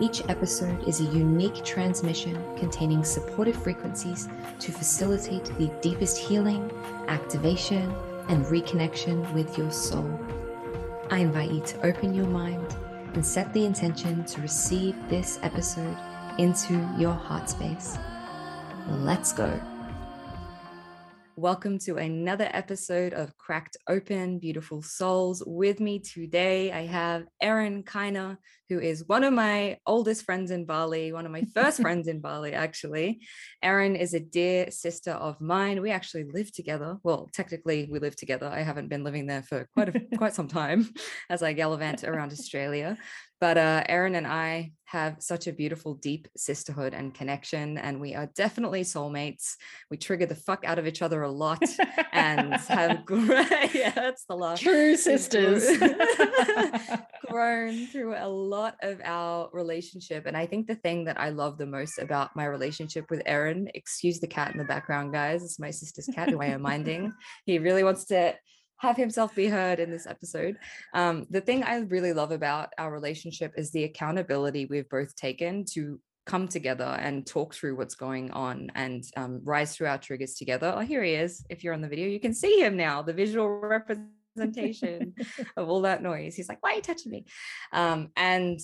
[0.00, 4.28] each episode is a unique transmission containing supportive frequencies
[4.58, 6.70] to facilitate the deepest healing,
[7.08, 7.94] activation,
[8.28, 10.20] and reconnection with your soul.
[11.10, 12.76] I invite you to open your mind
[13.14, 15.96] and set the intention to receive this episode
[16.38, 17.96] into your heart space.
[18.88, 19.60] Let's go.
[21.38, 25.42] Welcome to another episode of Cracked Open Beautiful Souls.
[25.46, 28.38] With me today, I have Erin Kyna,
[28.70, 32.20] who is one of my oldest friends in Bali, one of my first friends in
[32.20, 33.20] Bali, actually.
[33.62, 35.82] Erin is a dear sister of mine.
[35.82, 36.96] We actually live together.
[37.02, 38.46] Well, technically, we live together.
[38.46, 40.88] I haven't been living there for quite a, quite some time
[41.28, 42.96] as I gallivant around Australia.
[43.40, 48.14] But uh, Erin and I have such a beautiful, deep sisterhood and connection, and we
[48.14, 49.56] are definitely soulmates.
[49.90, 51.62] We trigger the fuck out of each other a lot,
[52.12, 55.66] and have great, yeah, that's the last true sisters.
[57.28, 61.58] grown through a lot of our relationship, and I think the thing that I love
[61.58, 65.58] the most about my relationship with Erin, excuse the cat in the background, guys, it's
[65.58, 67.12] my sister's cat who I am minding.
[67.44, 68.34] He really wants to
[68.78, 70.58] have himself be heard in this episode.
[70.94, 75.64] Um, the thing I really love about our relationship is the accountability we've both taken
[75.72, 80.34] to come together and talk through what's going on and um, rise through our triggers
[80.34, 80.74] together.
[80.76, 81.44] Oh, here he is.
[81.48, 85.14] If you're on the video, you can see him now, the visual representation
[85.56, 86.34] of all that noise.
[86.34, 87.24] He's like, why are you touching me?
[87.72, 88.58] Um, and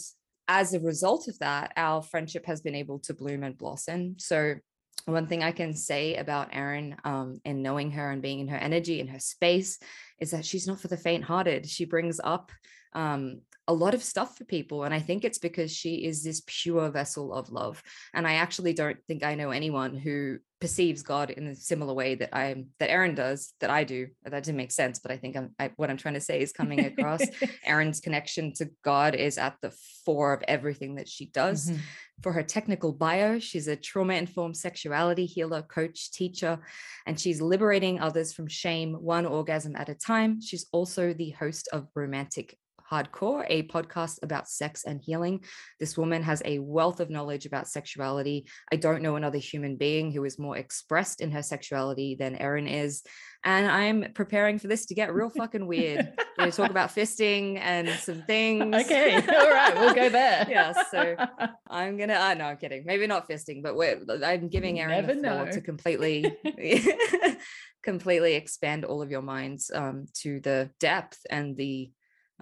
[0.49, 4.17] as a result of that, our friendship has been able to bloom and blossom.
[4.19, 4.57] So
[5.05, 8.57] one thing I can say about Erin um, and knowing her and being in her
[8.57, 9.79] energy and her space
[10.21, 11.69] is that she's not for the faint hearted.
[11.69, 12.53] She brings up
[12.93, 14.85] um, a lot of stuff for people.
[14.85, 17.83] And I think it's because she is this pure vessel of love.
[18.15, 22.15] And I actually don't think I know anyone who perceives God in a similar way
[22.15, 24.07] that I'm that Erin does, that I do.
[24.23, 26.53] That didn't make sense, but I think I'm, I, what I'm trying to say is
[26.53, 27.21] coming across.
[27.67, 29.73] Erin's connection to God is at the
[30.07, 31.69] fore of everything that she does.
[31.69, 31.81] Mm-hmm.
[32.23, 36.61] For her technical bio, she's a trauma informed sexuality healer, coach, teacher,
[37.07, 40.41] and she's liberating others from shame one orgasm at a time.
[40.41, 42.57] She's also the host of Romantic
[42.93, 45.45] Hardcore, a podcast about sex and healing.
[45.81, 48.47] This woman has a wealth of knowledge about sexuality.
[48.71, 52.67] I don't know another human being who is more expressed in her sexuality than Erin
[52.67, 53.03] is.
[53.45, 56.13] And I'm preparing for this to get real fucking weird.
[56.19, 58.75] We're going to talk about fisting and some things.
[58.85, 59.15] Okay.
[59.15, 59.75] All right.
[59.75, 60.47] We'll go there.
[60.51, 60.75] yeah.
[60.91, 61.17] So
[61.71, 62.85] I'm going to, uh, no, I'm kidding.
[62.85, 65.51] Maybe not fisting, but we're, I'm giving Erin the floor know.
[65.51, 66.37] to completely.
[67.83, 71.91] completely expand all of your minds um, to the depth and the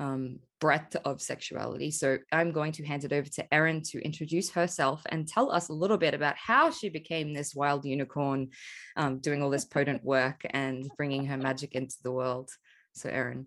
[0.01, 1.91] um, breadth of sexuality.
[1.91, 5.69] So I'm going to hand it over to Erin to introduce herself and tell us
[5.69, 8.49] a little bit about how she became this wild unicorn,
[8.97, 12.51] um, doing all this potent work and bringing her magic into the world.
[12.95, 13.47] So, Erin,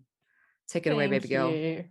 [0.69, 1.51] take it Thank away, baby girl.
[1.51, 1.85] You.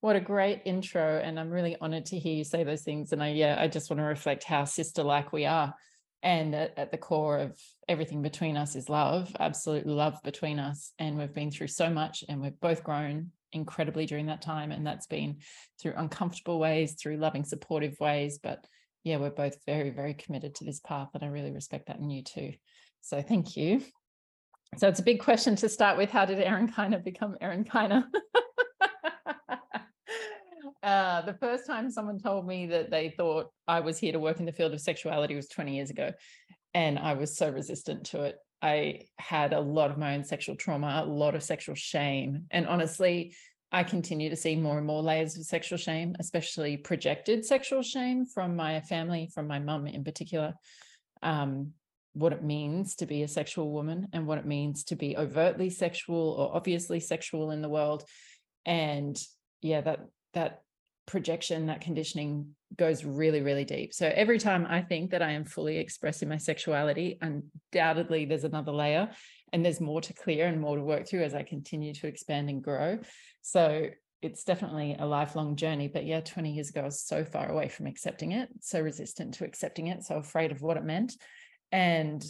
[0.00, 1.20] What a great intro.
[1.22, 3.12] And I'm really honored to hear you say those things.
[3.12, 5.74] And I, yeah, I just want to reflect how sister like we are.
[6.22, 10.92] And at, at the core of everything between us is love, absolute love between us.
[10.98, 14.70] And we've been through so much and we've both grown incredibly during that time.
[14.70, 15.38] And that's been
[15.80, 18.38] through uncomfortable ways, through loving, supportive ways.
[18.42, 18.64] But
[19.04, 21.08] yeah, we're both very, very committed to this path.
[21.14, 22.52] And I really respect that in you too.
[23.00, 23.82] So thank you.
[24.76, 26.10] So it's a big question to start with.
[26.10, 28.08] How did Erin Kyna become Erin Kyna?
[30.82, 34.40] uh, the first time someone told me that they thought I was here to work
[34.40, 36.12] in the field of sexuality was 20 years ago.
[36.74, 38.36] And I was so resistant to it.
[38.62, 42.46] I had a lot of my own sexual trauma, a lot of sexual shame.
[42.50, 43.34] And honestly,
[43.72, 48.24] I continue to see more and more layers of sexual shame, especially projected sexual shame
[48.24, 50.54] from my family, from my mum in particular.
[51.22, 51.72] Um,
[52.16, 55.68] what it means to be a sexual woman and what it means to be overtly
[55.68, 58.04] sexual or obviously sexual in the world.
[58.64, 59.20] And
[59.60, 60.00] yeah, that
[60.32, 60.62] that
[61.04, 63.94] projection, that conditioning goes really, really deep.
[63.94, 68.72] So every time I think that I am fully expressing my sexuality, undoubtedly there's another
[68.72, 69.10] layer
[69.52, 72.50] and there's more to clear and more to work through as I continue to expand
[72.50, 72.98] and grow.
[73.42, 73.88] So
[74.22, 75.88] it's definitely a lifelong journey.
[75.88, 79.34] But yeah, 20 years ago, I was so far away from accepting it, so resistant
[79.34, 81.14] to accepting it, so afraid of what it meant.
[81.70, 82.24] And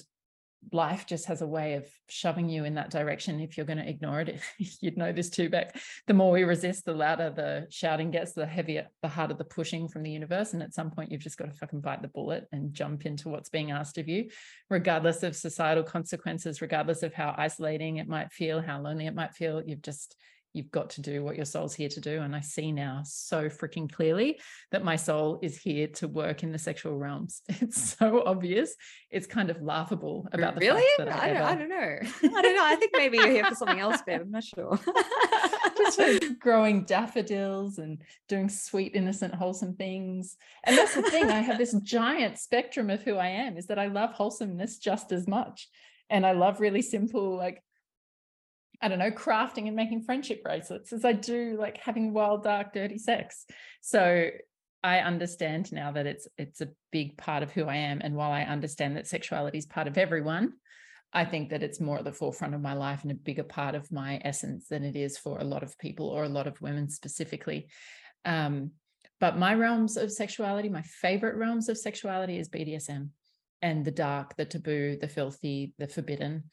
[0.73, 3.89] life just has a way of shoving you in that direction if you're going to
[3.89, 4.41] ignore it
[4.81, 5.77] you'd know this too Bec
[6.07, 9.89] the more we resist the louder the shouting gets the heavier the harder the pushing
[9.89, 12.47] from the universe and at some point you've just got to fucking bite the bullet
[12.53, 14.29] and jump into what's being asked of you
[14.69, 19.35] regardless of societal consequences regardless of how isolating it might feel how lonely it might
[19.35, 19.63] feel.
[19.65, 20.17] You've just
[20.57, 22.23] you've got to do what your soul's here to do.
[22.23, 24.41] And I see now so freaking clearly
[24.73, 27.43] that my soul is here to work in the sexual realms.
[27.67, 28.75] It's so obvious.
[29.11, 30.85] It's kind of laughable about the really.
[30.99, 31.99] Fact I, I, don't, I don't know.
[32.39, 32.65] I don't know.
[32.65, 34.21] I think maybe you're here for something else, babe.
[34.21, 34.79] I'm not sure.
[35.77, 40.37] Just growing daffodils and doing sweet, innocent, wholesome things.
[40.65, 41.31] And that's the thing.
[41.31, 43.57] I have this giant spectrum of who I am.
[43.57, 45.69] Is that I love wholesomeness just as much
[46.09, 47.63] and I love really simple, like
[48.81, 52.73] I don't know, crafting and making friendship bracelets as I do like having wild, dark,
[52.73, 53.47] dirty sex.
[53.81, 54.31] So
[54.83, 58.01] I understand now that it's it's a big part of who I am.
[58.03, 60.53] And while I understand that sexuality is part of everyone,
[61.13, 63.75] I think that it's more at the forefront of my life and a bigger part
[63.75, 66.61] of my essence than it is for a lot of people or a lot of
[66.61, 67.69] women specifically.
[68.25, 68.73] Um,
[69.19, 73.09] but my realms of sexuality, my favorite realms of sexuality is BDSM
[73.63, 76.45] and the dark, the taboo, the filthy, the forbidden.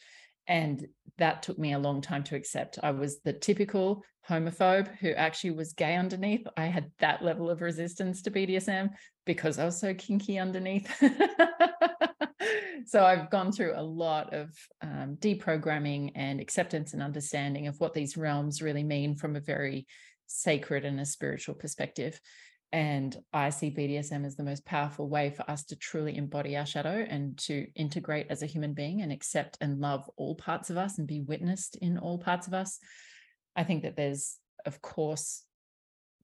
[0.47, 0.87] And
[1.17, 2.79] that took me a long time to accept.
[2.81, 6.45] I was the typical homophobe who actually was gay underneath.
[6.57, 8.89] I had that level of resistance to BDSM
[9.25, 10.89] because I was so kinky underneath.
[12.85, 14.49] so I've gone through a lot of
[14.81, 19.87] um, deprogramming and acceptance and understanding of what these realms really mean from a very
[20.27, 22.19] sacred and a spiritual perspective.
[22.73, 26.65] And I see BDSM as the most powerful way for us to truly embody our
[26.65, 30.77] shadow and to integrate as a human being and accept and love all parts of
[30.77, 32.79] us and be witnessed in all parts of us.
[33.55, 35.43] I think that there's, of course,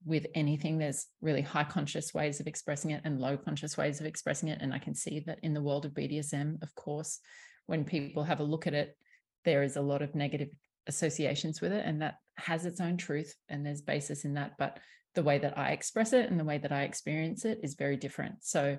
[0.03, 4.07] with anything, there's really high conscious ways of expressing it and low conscious ways of
[4.07, 4.57] expressing it.
[4.59, 7.19] And I can see that in the world of BDSM, of course,
[7.67, 8.97] when people have a look at it,
[9.45, 10.49] there is a lot of negative
[10.87, 14.53] associations with it, and that has its own truth and there's basis in that.
[14.57, 14.79] But
[15.15, 17.97] the way that I express it and the way that I experience it is very
[17.97, 18.35] different.
[18.41, 18.77] So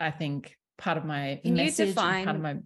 [0.00, 2.56] I think part of my can message, you define, part of my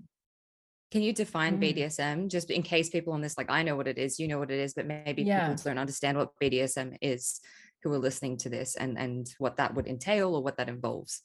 [0.90, 1.76] can you define mm.
[1.76, 4.38] BDSM just in case people on this, like I know what it is, you know
[4.38, 5.48] what it is, but maybe yeah.
[5.48, 7.40] people don't understand what BDSM is
[7.82, 11.22] who are listening to this and and what that would entail or what that involves.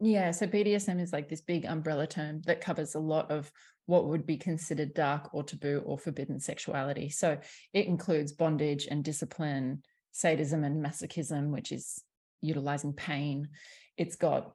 [0.00, 3.50] Yeah, so BDSM is like this big umbrella term that covers a lot of
[3.86, 7.08] what would be considered dark or taboo or forbidden sexuality.
[7.08, 7.38] So
[7.72, 9.82] it includes bondage and discipline,
[10.12, 12.02] sadism and masochism, which is
[12.40, 13.48] utilizing pain.
[13.96, 14.52] It's got,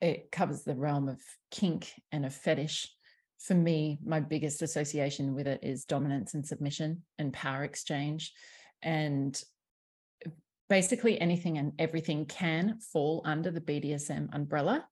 [0.00, 1.20] it covers the realm of
[1.50, 2.92] kink and of fetish.
[3.38, 8.32] For me, my biggest association with it is dominance and submission and power exchange.
[8.82, 9.40] And
[10.68, 14.86] basically anything and everything can fall under the BDSM umbrella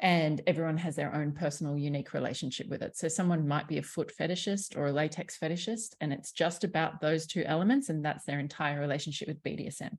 [0.00, 2.96] and everyone has their own personal unique relationship with it.
[2.96, 7.00] So someone might be a foot fetishist or a latex fetishist and it's just about
[7.00, 9.96] those two elements and that's their entire relationship with bdsm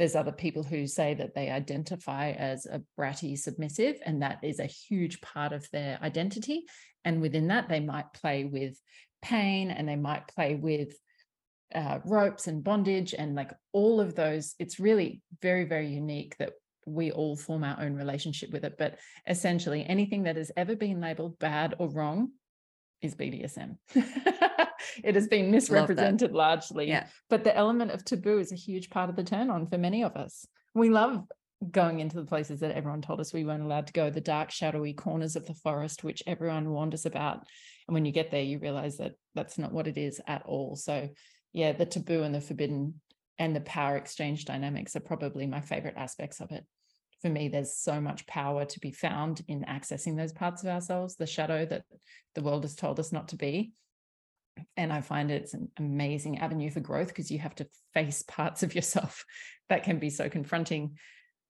[0.00, 4.58] there's other people who say that they identify as a bratty submissive and that is
[4.58, 6.64] a huge part of their identity.
[7.04, 8.80] And within that they might play with
[9.20, 10.96] pain and they might play with
[11.74, 14.54] uh, ropes and bondage and like all of those.
[14.58, 16.54] It's really very very unique that
[16.86, 18.76] we all form our own relationship with it.
[18.78, 22.30] But essentially, anything that has ever been labeled bad or wrong
[23.02, 23.76] is BDSM.
[23.94, 26.88] it has been misrepresented largely.
[26.88, 27.06] Yeah.
[27.28, 30.04] But the element of taboo is a huge part of the turn on for many
[30.04, 30.46] of us.
[30.74, 31.24] We love
[31.70, 34.50] going into the places that everyone told us we weren't allowed to go, the dark,
[34.50, 37.46] shadowy corners of the forest, which everyone warned us about.
[37.86, 40.76] And when you get there, you realize that that's not what it is at all.
[40.76, 41.10] So,
[41.52, 43.00] yeah, the taboo and the forbidden
[43.38, 46.64] and the power exchange dynamics are probably my favorite aspects of it
[47.20, 51.16] for me, there's so much power to be found in accessing those parts of ourselves,
[51.16, 51.84] the shadow that
[52.34, 53.72] the world has told us not to be.
[54.76, 58.62] And I find it's an amazing avenue for growth because you have to face parts
[58.62, 59.24] of yourself
[59.68, 60.96] that can be so confronting.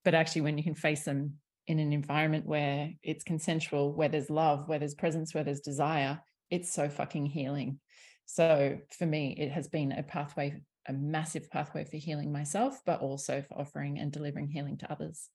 [0.05, 1.35] But actually, when you can face them
[1.67, 6.21] in an environment where it's consensual, where there's love, where there's presence, where there's desire,
[6.50, 7.79] it's so fucking healing.
[8.27, 13.00] So for me, it has been a pathway, a massive pathway for healing myself, but
[13.00, 15.29] also for offering and delivering healing to others.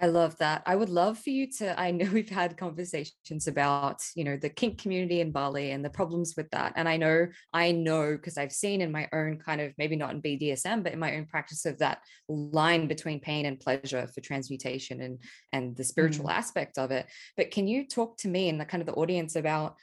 [0.00, 0.62] I love that.
[0.66, 1.78] I would love for you to.
[1.78, 5.90] I know we've had conversations about, you know, the kink community in Bali and the
[5.90, 6.72] problems with that.
[6.76, 10.10] And I know, I know because I've seen in my own kind of maybe not
[10.10, 14.20] in BDSM, but in my own practice of that line between pain and pleasure for
[14.20, 15.18] transmutation and
[15.52, 16.32] and the spiritual mm.
[16.32, 17.06] aspect of it.
[17.36, 19.76] But can you talk to me and the kind of the audience about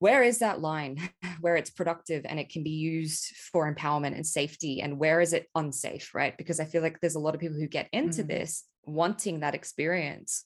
[0.00, 1.08] where is that line
[1.40, 5.32] where it's productive and it can be used for empowerment and safety and where is
[5.32, 8.22] it unsafe right because i feel like there's a lot of people who get into
[8.22, 8.28] mm.
[8.28, 10.44] this wanting that experience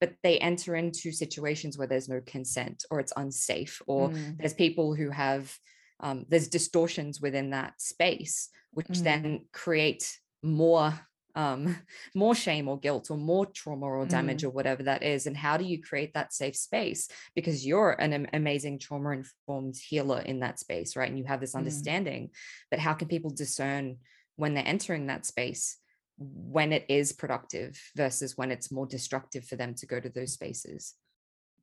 [0.00, 4.36] but they enter into situations where there's no consent or it's unsafe or mm.
[4.38, 5.56] there's people who have
[6.00, 9.04] um, there's distortions within that space which mm.
[9.04, 10.92] then create more
[11.36, 11.76] um,
[12.14, 14.46] more shame or guilt or more trauma or damage mm.
[14.46, 18.28] or whatever that is and how do you create that safe space because you're an
[18.32, 21.58] amazing trauma informed healer in that space right and you have this mm.
[21.58, 22.30] understanding
[22.70, 23.96] but how can people discern
[24.36, 25.78] when they're entering that space
[26.18, 30.32] when it is productive versus when it's more destructive for them to go to those
[30.32, 30.94] spaces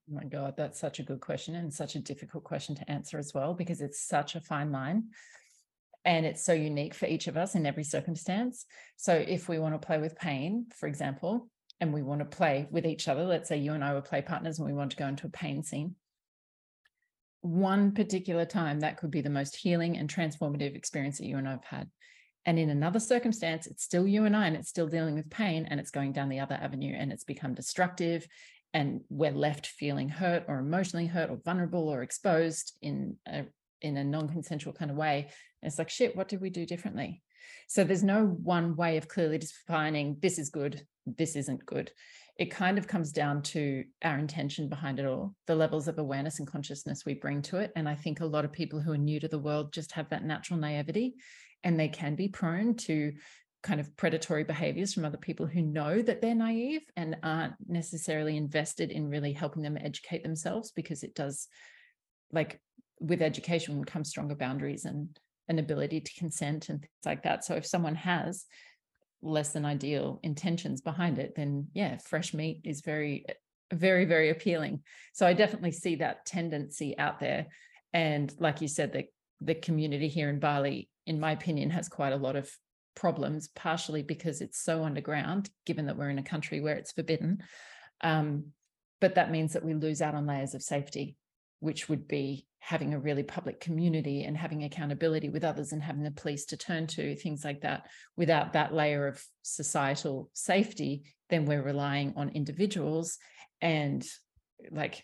[0.10, 3.18] oh my god that's such a good question and such a difficult question to answer
[3.18, 5.04] as well because it's such a fine line
[6.06, 8.66] and it's so unique for each of us in every circumstance.
[8.98, 12.68] So if we want to play with pain, for example, and we want to play
[12.72, 14.98] with each other, let's say you and I were play partners and we want to
[14.98, 15.96] go into a pain scene.
[17.42, 21.48] One particular time that could be the most healing and transformative experience that you and
[21.48, 21.90] I have had.
[22.46, 25.68] And in another circumstance, it's still you and I, and it's still dealing with pain,
[25.70, 28.28] and it's going down the other avenue, and it's become destructive,
[28.74, 33.44] and we're left feeling hurt or emotionally hurt or vulnerable or exposed in a
[33.82, 35.28] in a non-consensual kind of way.
[35.62, 37.22] And it's like shit what did we do differently?
[37.68, 41.92] So there's no one way of clearly defining this is good this isn't good.
[42.38, 46.40] It kind of comes down to our intention behind it all the levels of awareness
[46.40, 47.72] and consciousness we bring to it.
[47.76, 50.10] And i think a lot of people who are new to the world just have
[50.10, 51.16] that natural naivety
[51.64, 53.14] and they can be prone to
[53.64, 58.36] kind of predatory behaviors from other people who know that they're naive and aren't necessarily
[58.36, 61.48] invested in really helping them educate themselves because it does
[62.32, 62.60] like
[63.00, 67.44] with education comes stronger boundaries and an ability to consent and things like that.
[67.44, 68.46] So if someone has
[69.22, 73.26] less than ideal intentions behind it, then yeah, fresh meat is very,
[73.72, 74.82] very, very appealing.
[75.14, 77.48] So I definitely see that tendency out there.
[77.94, 79.06] And like you said, the
[79.44, 82.50] the community here in Bali, in my opinion, has quite a lot of
[82.96, 87.40] problems, partially because it's so underground, given that we're in a country where it's forbidden.
[88.02, 88.48] Um,
[89.00, 91.16] but that means that we lose out on layers of safety
[91.62, 96.04] which would be having a really public community and having accountability with others and having
[96.04, 97.88] the police to turn to, things like that.
[98.18, 103.20] Without that layer of societal safety, then we're relying on individuals.
[103.62, 104.06] And
[104.72, 105.04] like,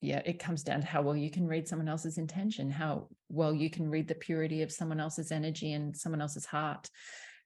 [0.00, 3.54] yeah, it comes down to how well you can read someone else's intention, how well
[3.54, 6.88] you can read the purity of someone else's energy and someone else's heart.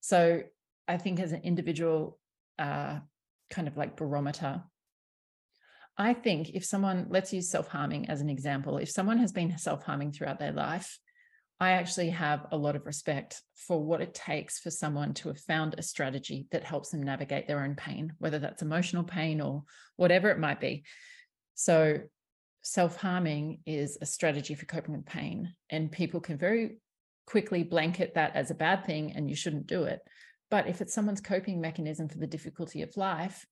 [0.00, 0.42] So
[0.86, 2.18] I think as an individual,
[2.58, 2.98] uh,
[3.50, 4.62] kind of like barometer
[5.96, 9.56] I think if someone, let's use self harming as an example, if someone has been
[9.58, 10.98] self harming throughout their life,
[11.60, 15.38] I actually have a lot of respect for what it takes for someone to have
[15.38, 19.64] found a strategy that helps them navigate their own pain, whether that's emotional pain or
[19.96, 20.84] whatever it might be.
[21.54, 22.00] So,
[22.62, 26.78] self harming is a strategy for coping with pain, and people can very
[27.26, 30.00] quickly blanket that as a bad thing and you shouldn't do it.
[30.50, 33.46] But if it's someone's coping mechanism for the difficulty of life,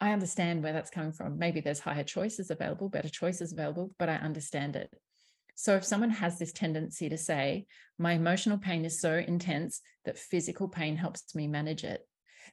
[0.00, 1.38] I understand where that's coming from.
[1.38, 4.90] Maybe there's higher choices available, better choices available, but I understand it.
[5.54, 7.66] So if someone has this tendency to say,
[7.98, 12.06] my emotional pain is so intense that physical pain helps me manage it,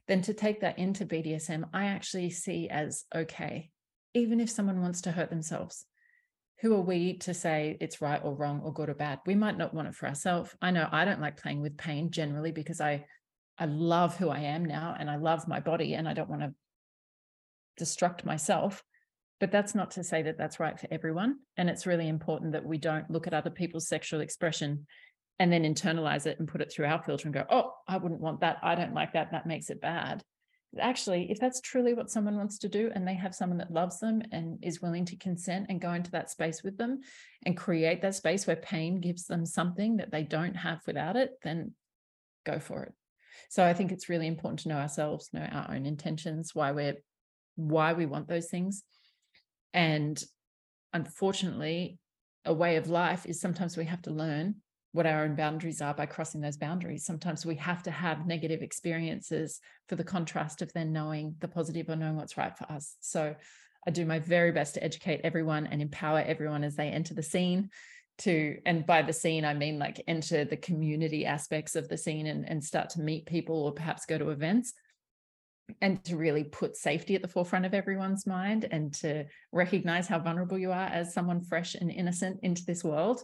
[0.08, 3.72] then to take that into BDSM, I actually see as okay,
[4.14, 5.86] even if someone wants to hurt themselves.
[6.62, 9.20] Who are we to say it's right or wrong or good or bad?
[9.26, 10.56] We might not want it for ourselves.
[10.62, 13.06] I know I don't like playing with pain generally because I
[13.58, 16.42] I love who I am now and I love my body and I don't want
[16.42, 16.54] to
[17.80, 18.84] destruct myself
[19.42, 22.64] but that's not to say that that's right for everyone and it's really important that
[22.64, 24.86] we don't look at other people's sexual expression
[25.40, 28.22] and then internalize it and put it through our filter and go oh i wouldn't
[28.22, 30.24] want that i don't like that that makes it bad
[30.80, 34.00] actually if that's truly what someone wants to do and they have someone that loves
[34.00, 37.00] them and is willing to consent and go into that space with them
[37.46, 41.32] and create that space where pain gives them something that they don't have without it
[41.44, 41.74] then
[42.46, 42.94] go for it
[43.50, 46.96] so i think it's really important to know ourselves know our own intentions why we're
[47.56, 48.84] why we want those things.
[49.74, 50.22] And
[50.94, 51.98] unfortunately,
[52.46, 54.56] a way of life is sometimes we have to learn
[54.94, 57.06] what our own boundaries are by crossing those boundaries.
[57.06, 61.90] Sometimes we have to have negative experiences for the contrast of then knowing the positive
[61.90, 62.96] or knowing what's right for us.
[63.00, 63.36] So
[63.88, 67.24] I do my very best to educate everyone and empower everyone as they enter the
[67.24, 67.70] scene
[68.20, 72.28] to and by the scene i mean like enter the community aspects of the scene
[72.28, 74.74] and, and start to meet people or perhaps go to events
[75.82, 80.20] and to really put safety at the forefront of everyone's mind and to recognize how
[80.20, 83.24] vulnerable you are as someone fresh and innocent into this world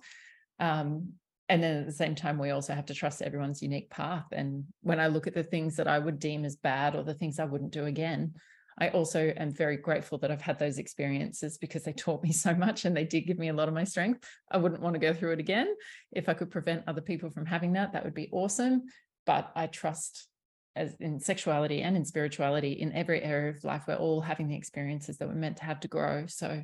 [0.60, 1.10] um,
[1.50, 4.26] and then at the same time we also have to trust everyone's unique path.
[4.32, 7.14] And when i look at the things that i would deem as bad or the
[7.14, 8.34] things i wouldn't do again
[8.80, 12.54] i also am very grateful that i've had those experiences because they taught me so
[12.54, 14.24] much and they did give me a lot of my strength.
[14.52, 15.74] I wouldn't want to go through it again.
[16.12, 18.84] If i could prevent other people from having that that would be awesome.
[19.26, 20.28] But i trust
[20.76, 24.56] as in sexuality and in spirituality in every area of life we're all having the
[24.56, 26.26] experiences that we're meant to have to grow.
[26.28, 26.64] So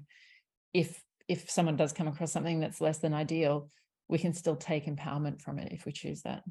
[0.73, 3.69] if if someone does come across something that's less than ideal
[4.07, 6.43] we can still take empowerment from it if we choose that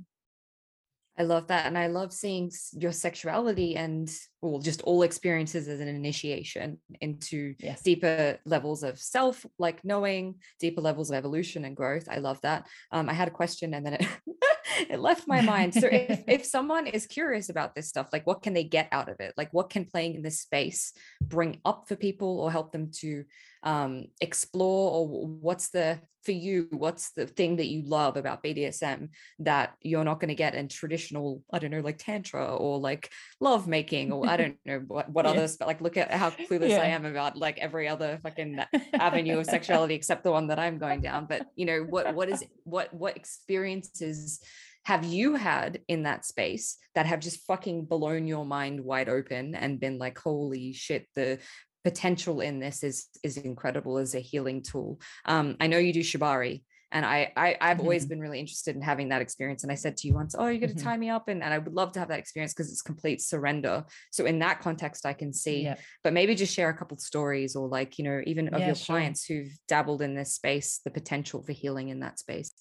[1.19, 1.67] I love that.
[1.67, 7.55] And I love seeing your sexuality and well, just all experiences as an initiation into
[7.59, 7.83] yes.
[7.83, 12.09] deeper levels of self, like knowing deeper levels of evolution and growth.
[12.11, 12.67] I love that.
[12.91, 14.07] Um, I had a question and then it
[14.89, 15.75] it left my mind.
[15.75, 19.11] So if, if someone is curious about this stuff, like what can they get out
[19.11, 19.35] of it?
[19.37, 23.25] Like what can playing in this space bring up for people or help them to
[23.63, 29.09] um, explore or what's the for you what's the thing that you love about bdsm
[29.41, 33.11] that you're not going to get in traditional i don't know like tantra or like
[33.41, 35.33] love making or i don't know what, what yeah.
[35.33, 36.79] others but like look at how clueless yeah.
[36.81, 38.59] i am about like every other fucking
[38.95, 42.29] avenue of sexuality except the one that i'm going down but you know what what
[42.29, 44.41] is what what experiences
[44.85, 49.55] have you had in that space that have just fucking blown your mind wide open
[49.55, 51.39] and been like holy shit the
[51.85, 55.01] potential in this is is incredible as a healing tool.
[55.25, 56.63] Um, I know you do shibari,
[56.93, 57.81] and I, I have mm-hmm.
[57.81, 59.63] always been really interested in having that experience.
[59.63, 60.89] And I said to you once, "Oh, you're going to mm-hmm.
[60.89, 63.21] tie me up," and, and I would love to have that experience because it's complete
[63.21, 63.85] surrender.
[64.11, 65.65] So in that context, I can see.
[65.65, 65.77] Yeah.
[66.05, 68.75] But maybe just share a couple stories, or like you know, even of yeah, your
[68.75, 68.95] sure.
[68.95, 72.53] clients who've dabbled in this space, the potential for healing in that space.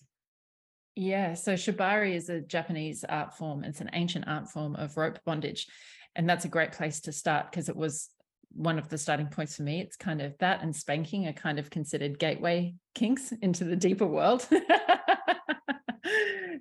[0.96, 3.64] Yeah, so shibari is a Japanese art form.
[3.64, 5.68] It's an ancient art form of rope bondage.
[6.16, 8.10] And that's a great place to start because it was
[8.54, 9.82] one of the starting points for me.
[9.82, 14.06] It's kind of that and spanking are kind of considered gateway kinks into the deeper
[14.06, 14.42] world.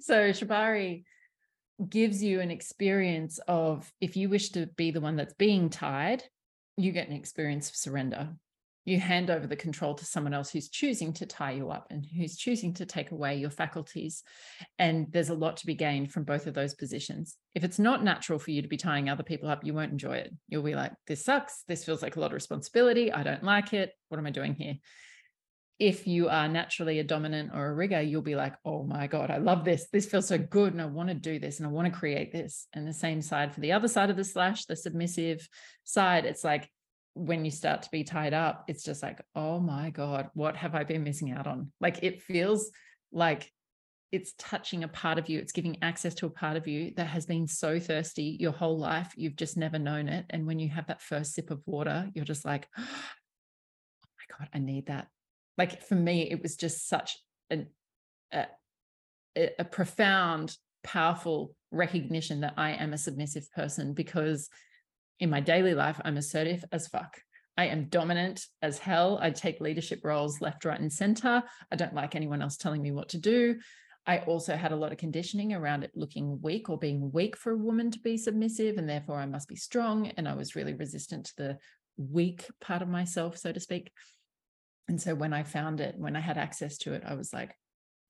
[0.00, 1.04] so Shibari
[1.88, 6.22] gives you an experience of if you wish to be the one that's being tied,
[6.76, 8.30] you get an experience of surrender
[8.84, 12.06] you hand over the control to someone else who's choosing to tie you up and
[12.16, 14.22] who's choosing to take away your faculties.
[14.78, 17.36] And there's a lot to be gained from both of those positions.
[17.54, 20.16] If it's not natural for you to be tying other people up, you won't enjoy
[20.16, 20.34] it.
[20.48, 21.62] You'll be like, this sucks.
[21.68, 23.12] This feels like a lot of responsibility.
[23.12, 23.92] I don't like it.
[24.08, 24.76] What am I doing here?
[25.78, 29.30] If you are naturally a dominant or a rigger, you'll be like, oh my God,
[29.30, 29.88] I love this.
[29.90, 30.72] This feels so good.
[30.72, 32.66] And I want to do this and I want to create this.
[32.74, 35.46] And the same side for the other side of the slash, the submissive
[35.84, 36.70] side, it's like,
[37.14, 40.74] when you start to be tied up, it's just like, oh my God, what have
[40.74, 41.72] I been missing out on?
[41.80, 42.70] Like it feels
[43.12, 43.50] like
[44.12, 47.06] it's touching a part of you, it's giving access to a part of you that
[47.06, 49.12] has been so thirsty your whole life.
[49.16, 50.26] You've just never known it.
[50.30, 54.48] And when you have that first sip of water, you're just like, oh my God,
[54.52, 55.08] I need that.
[55.58, 57.18] Like for me, it was just such
[57.52, 57.66] a,
[58.32, 58.46] a,
[59.58, 64.48] a profound, powerful recognition that I am a submissive person because
[65.20, 67.20] in my daily life, I'm assertive as fuck.
[67.56, 69.18] I am dominant as hell.
[69.20, 71.42] I take leadership roles left, right, and center.
[71.70, 73.56] I don't like anyone else telling me what to do.
[74.06, 77.52] I also had a lot of conditioning around it looking weak or being weak for
[77.52, 80.08] a woman to be submissive, and therefore I must be strong.
[80.16, 81.58] And I was really resistant to the
[81.98, 83.92] weak part of myself, so to speak.
[84.88, 87.54] And so when I found it, when I had access to it, I was like,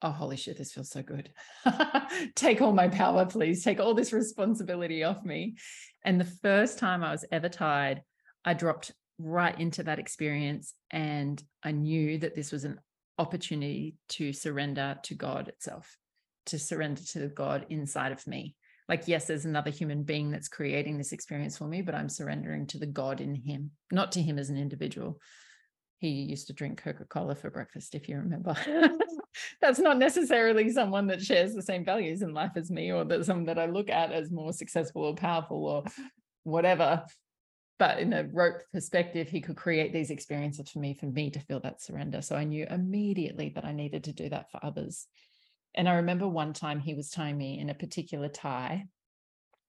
[0.03, 1.31] oh, holy shit, this feels so good.
[2.35, 3.63] Take all my power, please.
[3.63, 5.57] Take all this responsibility off me.
[6.05, 8.03] And the first time I was ever tied,
[8.45, 10.75] I dropped right into that experience.
[10.91, 12.81] And I knew that this was an
[13.19, 15.97] opportunity to surrender to God itself,
[16.47, 18.57] to surrender to the God inside of me.
[18.89, 22.67] Like, yes, there's another human being that's creating this experience for me, but I'm surrendering
[22.69, 25.21] to the God in him, not to him as an individual.
[26.01, 28.57] He used to drink Coca Cola for breakfast, if you remember.
[29.61, 33.27] that's not necessarily someone that shares the same values in life as me or that
[33.27, 35.85] someone that I look at as more successful or powerful or
[36.45, 37.05] whatever.
[37.79, 41.41] But in a rope perspective, he could create these experiences for me, for me to
[41.41, 42.23] feel that surrender.
[42.23, 45.07] So I knew immediately that I needed to do that for others.
[45.75, 48.87] And I remember one time he was tying me in a particular tie.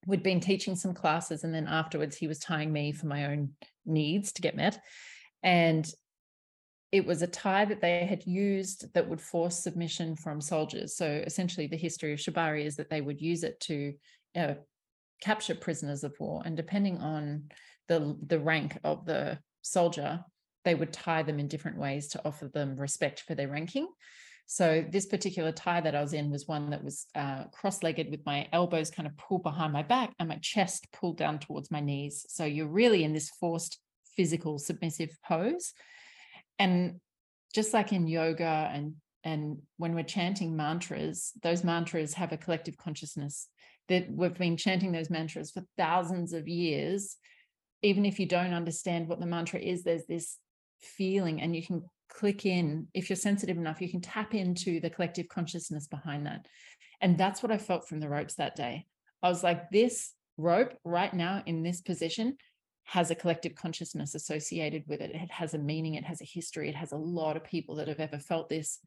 [0.07, 3.51] We'd been teaching some classes, and then afterwards, he was tying me for my own
[3.85, 4.79] needs to get met.
[5.43, 5.85] And
[6.91, 10.95] it was a tie that they had used that would force submission from soldiers.
[10.95, 13.93] So essentially, the history of Shibari is that they would use it to
[14.35, 14.53] uh,
[15.21, 17.49] capture prisoners of war, and depending on
[17.87, 20.23] the the rank of the soldier,
[20.65, 23.87] they would tie them in different ways to offer them respect for their ranking.
[24.47, 28.25] So this particular tie that I was in was one that was uh, cross-legged with
[28.25, 31.79] my elbows kind of pulled behind my back and my chest pulled down towards my
[31.79, 32.25] knees.
[32.27, 33.79] So you're really in this forced
[34.17, 35.73] physical submissive pose
[36.61, 36.99] and
[37.53, 38.93] just like in yoga and
[39.23, 43.47] and when we're chanting mantras those mantras have a collective consciousness
[43.91, 47.17] that we've been chanting those mantras for thousands of years.
[47.81, 50.37] Even if you don't understand what the mantra is there's this
[50.79, 52.87] feeling and you can click in.
[52.93, 56.47] If you're sensitive enough you can tap into the collective consciousness behind that.
[57.01, 58.85] And that's what i felt from the ropes that day.
[59.21, 62.37] I was like this rope right now in this position
[62.91, 65.11] has a collective consciousness associated with it.
[65.11, 67.87] It has a meaning, it has a history, it has a lot of people that
[67.87, 68.79] have ever felt this.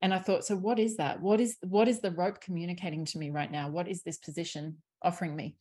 [0.00, 1.20] And I thought, so what is that?
[1.20, 3.68] What is what is the rope communicating to me right now?
[3.68, 5.56] What is this position offering me?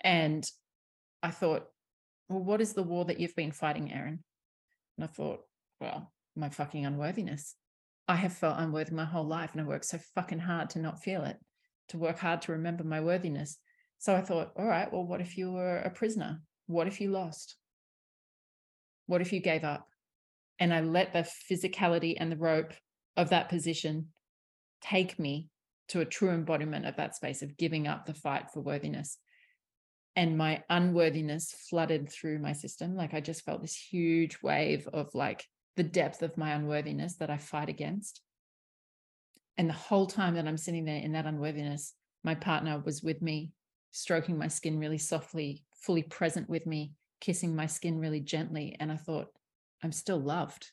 [0.00, 0.48] And
[1.24, 1.66] I thought,
[2.28, 4.22] well, what is the war that you've been fighting, Erin?
[4.96, 5.40] And I thought,
[5.80, 7.56] well, my fucking unworthiness.
[8.06, 11.02] I have felt unworthy my whole life and I worked so fucking hard to not
[11.02, 11.38] feel it,
[11.88, 13.58] to work hard to remember my worthiness.
[13.98, 16.40] So I thought, all right, well, what if you were a prisoner?
[16.66, 17.56] What if you lost?
[19.06, 19.86] What if you gave up?
[20.58, 22.72] And I let the physicality and the rope
[23.16, 24.08] of that position
[24.80, 25.48] take me
[25.88, 29.18] to a true embodiment of that space of giving up the fight for worthiness.
[30.16, 32.94] And my unworthiness flooded through my system.
[32.94, 35.44] Like I just felt this huge wave of like
[35.76, 38.20] the depth of my unworthiness that I fight against.
[39.56, 43.20] And the whole time that I'm sitting there in that unworthiness, my partner was with
[43.20, 43.52] me,
[43.90, 48.76] stroking my skin really softly, fully present with me, kissing my skin really gently.
[48.80, 49.28] And I thought,
[49.82, 50.70] I'm still loved.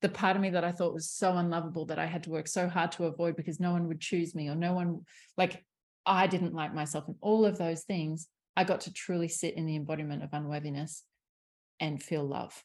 [0.00, 2.48] The part of me that I thought was so unlovable that I had to work
[2.48, 5.02] so hard to avoid because no one would choose me or no one,
[5.36, 5.64] like,
[6.04, 8.26] I didn't like myself and all of those things.
[8.56, 11.04] I got to truly sit in the embodiment of unworthiness
[11.78, 12.62] and feel love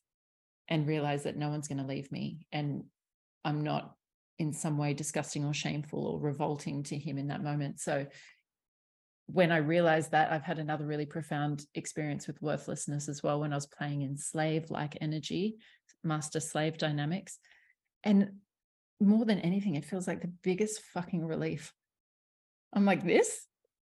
[0.67, 2.84] and realize that no one's going to leave me and
[3.45, 3.93] I'm not
[4.39, 7.80] in some way disgusting or shameful or revolting to him in that moment.
[7.80, 8.06] So
[9.27, 13.51] when I realized that, I've had another really profound experience with worthlessness as well when
[13.51, 15.57] I was playing in slave like energy,
[16.03, 17.37] master slave dynamics.
[18.03, 18.31] And
[19.01, 21.73] more than anything, it feels like the biggest fucking relief.
[22.73, 23.45] I'm like, this,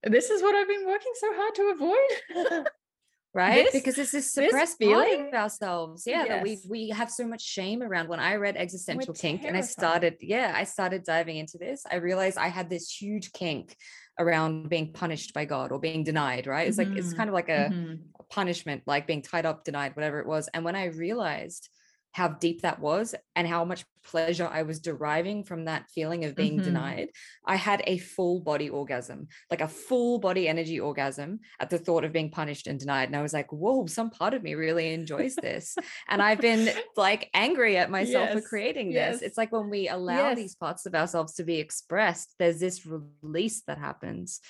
[0.04, 2.66] this is what I've been working so hard to avoid.
[3.34, 3.64] right?
[3.64, 6.04] This, because it's this suppressed this part of ourselves.
[6.06, 6.28] Yeah, yes.
[6.28, 8.08] that we we have so much shame around.
[8.08, 9.48] When I read Existential We're Kink terrified.
[9.48, 13.32] and I started, yeah, I started diving into this, I realized I had this huge
[13.32, 13.76] kink
[14.18, 16.68] around being punished by God or being denied, right?
[16.68, 16.90] It's mm-hmm.
[16.90, 17.16] like it's mm-hmm.
[17.16, 17.94] kind of like a, mm-hmm.
[18.20, 20.48] a punishment, like being tied up, denied, whatever it was.
[20.54, 21.68] And when I realized
[22.14, 26.36] how deep that was and how much pleasure I was deriving from that feeling of
[26.36, 26.64] being mm-hmm.
[26.64, 27.08] denied,
[27.44, 32.04] I had a full body orgasm, like a full body energy orgasm at the thought
[32.04, 33.08] of being punished and denied.
[33.08, 35.76] And I was like, whoa, some part of me really enjoys this.
[36.08, 38.34] and I've been like angry at myself yes.
[38.34, 39.14] for creating yes.
[39.14, 39.22] this.
[39.22, 40.36] It's like when we allow yes.
[40.36, 44.40] these parts of ourselves to be expressed, there's this release that happens.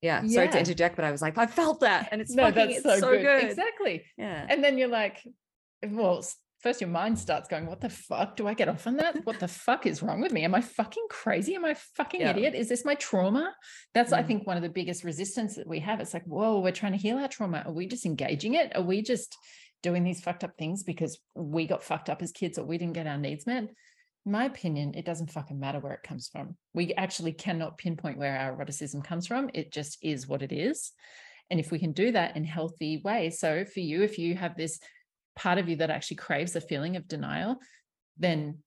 [0.00, 0.34] Yeah, yeah.
[0.34, 2.82] sorry to interject, but I was like, I felt that, and it's no, fucking, that's
[2.84, 3.22] so, so good.
[3.22, 3.44] good.
[3.50, 4.04] Exactly.
[4.16, 5.26] Yeah, and then you're like,
[5.84, 6.22] well,
[6.60, 8.36] first your mind starts going, what the fuck?
[8.36, 9.24] Do I get off on that?
[9.24, 10.44] What the fuck is wrong with me?
[10.44, 11.54] Am I fucking crazy?
[11.54, 12.30] Am I fucking yeah.
[12.30, 12.54] idiot?
[12.54, 13.54] Is this my trauma?
[13.94, 14.18] That's, mm.
[14.18, 16.00] I think, one of the biggest resistance that we have.
[16.00, 17.62] It's like, whoa, we're trying to heal our trauma.
[17.64, 18.74] Are we just engaging it?
[18.76, 19.36] Are we just
[19.82, 22.94] doing these fucked up things because we got fucked up as kids or we didn't
[22.94, 23.64] get our needs met?
[24.26, 26.56] In my opinion, it doesn't fucking matter where it comes from.
[26.74, 29.48] We actually cannot pinpoint where our eroticism comes from.
[29.54, 30.92] It just is what it is.
[31.50, 33.38] And if we can do that in healthy ways.
[33.38, 34.80] So for you, if you have this
[35.38, 37.58] part of you that actually craves a feeling of denial,
[38.18, 38.58] then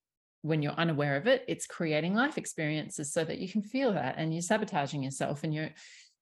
[0.42, 4.16] when you're unaware of it, it's creating life experiences so that you can feel that
[4.18, 5.70] and you're sabotaging yourself and you're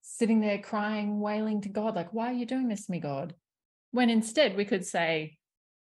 [0.01, 3.35] sitting there crying, wailing to God, like, why are you doing this to me, God?
[3.91, 5.37] When instead we could say,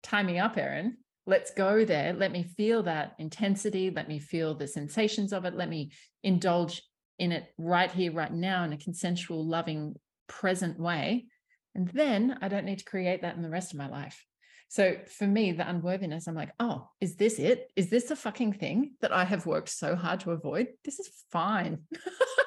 [0.03, 0.97] tie me up, Erin.
[1.25, 2.13] Let's go there.
[2.13, 3.89] Let me feel that intensity.
[3.89, 5.55] Let me feel the sensations of it.
[5.55, 5.91] Let me
[6.23, 6.83] indulge
[7.19, 9.95] in it right here, right now, in a consensual, loving,
[10.27, 11.27] present way.
[11.73, 14.25] And then I don't need to create that in the rest of my life.
[14.71, 17.69] So for me, the unworthiness, I'm like, oh, is this it?
[17.75, 20.67] Is this a fucking thing that I have worked so hard to avoid?
[20.85, 21.79] This is fine.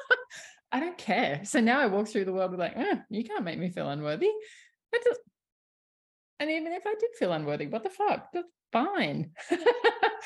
[0.72, 1.42] I don't care.
[1.44, 3.90] So now I walk through the world with like, eh, you can't make me feel
[3.90, 4.30] unworthy.
[5.04, 5.20] Just,
[6.40, 8.28] and even if I did feel unworthy, what the fuck?
[8.32, 9.32] That's fine.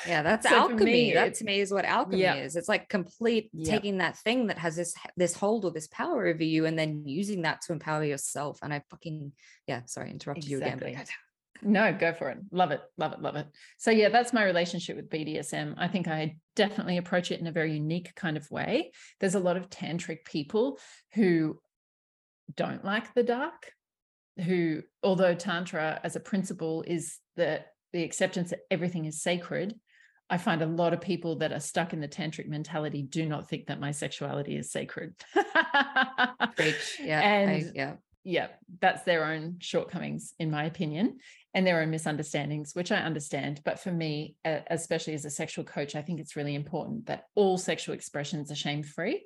[0.07, 0.85] yeah, that's so alchemy.
[0.85, 2.35] Me, that to me is what alchemy yeah.
[2.35, 2.55] is.
[2.55, 3.71] It's like complete yeah.
[3.71, 7.03] taking that thing that has this this hold or this power over you and then
[7.05, 8.59] using that to empower yourself.
[8.61, 9.33] And I fucking
[9.67, 10.91] yeah, sorry, interrupted exactly.
[10.91, 11.05] you again.
[11.61, 12.37] No, go for it.
[12.51, 12.81] Love it.
[12.97, 13.21] Love it.
[13.21, 13.47] Love it.
[13.77, 15.75] So, yeah, that's my relationship with BDSM.
[15.77, 18.91] I think I definitely approach it in a very unique kind of way.
[19.19, 20.79] There's a lot of tantric people
[21.13, 21.59] who
[22.55, 23.71] don't like the dark,
[24.43, 29.75] who, although Tantra as a principle is the, the acceptance that everything is sacred,
[30.29, 33.49] I find a lot of people that are stuck in the tantric mentality do not
[33.49, 35.15] think that my sexuality is sacred.
[37.01, 37.21] Yeah.
[37.21, 38.47] And I, yeah yeah,
[38.81, 41.17] that's their own shortcomings, in my opinion,
[41.53, 43.61] and their own misunderstandings, which I understand.
[43.63, 47.57] But for me, especially as a sexual coach, I think it's really important that all
[47.57, 49.25] sexual expressions are shame free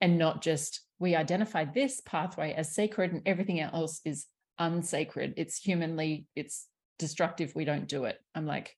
[0.00, 4.26] and not just we identify this pathway as sacred and everything else is
[4.58, 5.34] unsacred.
[5.36, 6.66] It's humanly, it's
[6.98, 7.54] destructive.
[7.54, 8.18] We don't do it.
[8.34, 8.74] I'm like,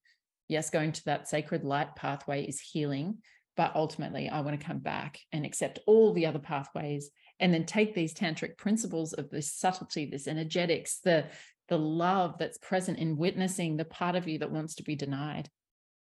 [0.48, 3.18] yes, going to that sacred light pathway is healing,
[3.58, 7.66] but ultimately I want to come back and accept all the other pathways and then
[7.66, 11.26] take these tantric principles of this subtlety, this energetics, the
[11.68, 15.50] the love that's present in witnessing the part of you that wants to be denied.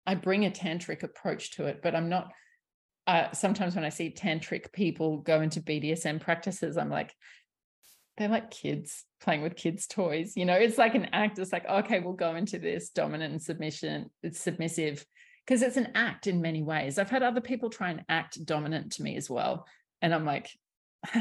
[0.07, 2.33] I bring a tantric approach to it, but I'm not.
[3.07, 7.13] Uh, sometimes when I see tantric people go into BDSM practices, I'm like,
[8.17, 10.33] they're like kids playing with kids' toys.
[10.35, 11.37] You know, it's like an act.
[11.37, 15.05] It's like, okay, we'll go into this dominant and submission, it's submissive,
[15.45, 16.97] because it's an act in many ways.
[16.97, 19.67] I've had other people try and act dominant to me as well.
[20.01, 20.49] And I'm like,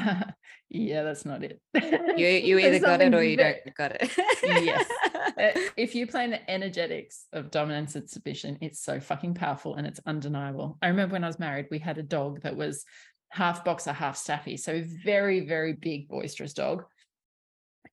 [0.71, 1.61] yeah, that's not it.
[2.17, 4.11] You you either got it or you don't got it.
[4.43, 4.87] yes.
[5.37, 9.75] Uh, if you play in the energetics of dominance and submission, it's so fucking powerful
[9.75, 10.79] and it's undeniable.
[10.81, 12.85] I remember when I was married, we had a dog that was
[13.31, 14.57] half boxer, half staffy.
[14.57, 16.85] So very, very big, boisterous dog.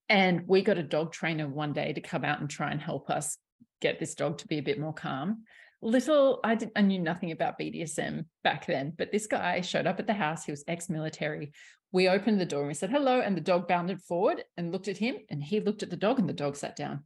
[0.08, 3.10] And we got a dog trainer one day to come out and try and help
[3.10, 3.38] us
[3.82, 5.46] get this dog to be a bit more calm
[5.82, 10.00] little I did I knew nothing about BDSM back then, but this guy showed up
[10.00, 10.46] at the house.
[10.46, 11.54] He was ex-military.
[11.92, 14.88] We opened the door and we said hello, and the dog bounded forward and looked
[14.88, 17.04] at him, and he looked at the dog, and the dog sat down.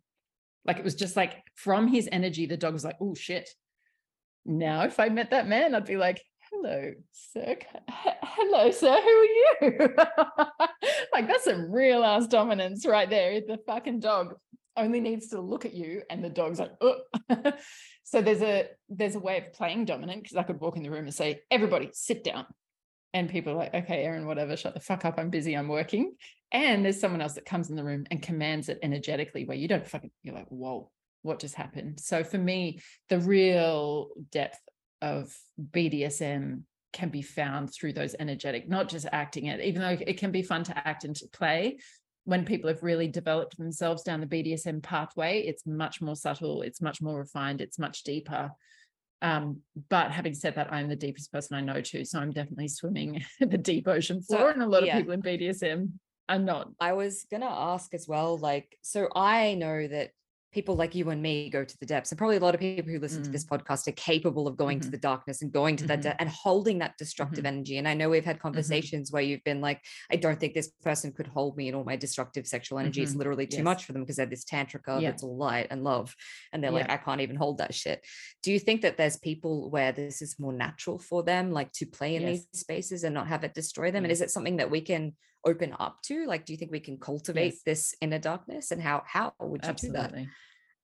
[0.65, 3.49] Like it was just like from his energy, the dog was like, "Oh shit."
[4.45, 7.57] Now, if I met that man, I'd be like, "Hello, sir.
[7.89, 8.95] Hello, sir.
[9.01, 9.95] Who are you?"
[11.13, 13.41] like that's a real ass dominance right there.
[13.41, 14.35] The fucking dog
[14.77, 16.97] only needs to look at you, and the dog's like, "Oh."
[18.15, 20.89] so there's a there's a way of playing dominant because I could walk in the
[20.89, 22.45] room and say, "Everybody, sit down."
[23.15, 25.17] and people are like, okay, Erin, whatever, shut the fuck up.
[25.17, 25.54] I'm busy.
[25.54, 26.15] I'm working.
[26.51, 29.69] And there's someone else that comes in the room and commands it energetically where you
[29.69, 32.01] don't fucking, you're like, whoa, what just happened?
[32.01, 34.60] So for me, the real depth
[35.01, 35.34] of
[35.71, 40.32] BDSM can be found through those energetic, not just acting it, even though it can
[40.32, 41.78] be fun to act and to play.
[42.25, 46.81] When people have really developed themselves down the BDSM pathway, it's much more subtle, it's
[46.81, 48.51] much more refined, it's much deeper.
[49.21, 52.05] Um, but having said that, I'm the deepest person I know too.
[52.05, 54.39] So I'm definitely swimming the deep ocean floor.
[54.39, 54.97] So, and a lot yeah.
[54.97, 55.91] of people in BDSM
[56.27, 56.69] are not.
[56.79, 60.11] I was gonna ask as well, like, so I know that
[60.55, 62.89] people like you and me go to the depths and probably a lot of people
[62.89, 63.25] who listen mm.
[63.25, 63.59] to this mm.
[63.59, 64.85] podcast are capable of going mm-hmm.
[64.85, 65.89] to the darkness and going to mm-hmm.
[65.89, 67.55] that de- and holding that destructive mm-hmm.
[67.55, 68.43] energy and i know we've had mm-hmm.
[68.43, 71.83] conversations where you've been like i don't think this person could hold me and all
[71.83, 73.19] my destructive sexual energy is mm-hmm.
[73.19, 73.65] literally too yes.
[73.65, 75.11] much for them because they're this tantrika yeah.
[75.11, 76.15] that's all light and love
[76.53, 76.77] and they're yeah.
[76.77, 78.01] like i can't even hold that shit
[78.41, 81.85] do you think that there's people where this is more natural for them like to
[81.85, 82.31] play in yes.
[82.31, 85.11] these spaces and not have it destroy them and is it something that we can
[85.45, 87.62] open up to like do you think we can cultivate yes.
[87.63, 90.01] this inner darkness and how how would you Absolutely.
[90.01, 90.27] do that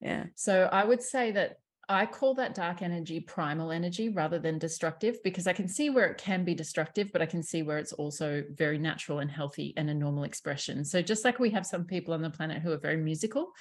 [0.01, 0.25] yeah.
[0.35, 5.21] So I would say that I call that dark energy primal energy rather than destructive
[5.23, 7.93] because I can see where it can be destructive, but I can see where it's
[7.93, 10.85] also very natural and healthy and a normal expression.
[10.85, 13.51] So just like we have some people on the planet who are very musical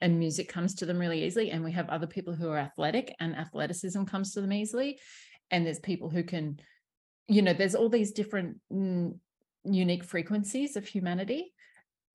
[0.00, 3.14] and music comes to them really easily, and we have other people who are athletic
[3.20, 4.98] and athleticism comes to them easily.
[5.50, 6.60] And there's people who can,
[7.28, 9.16] you know, there's all these different mm,
[9.74, 11.52] unique frequencies of humanity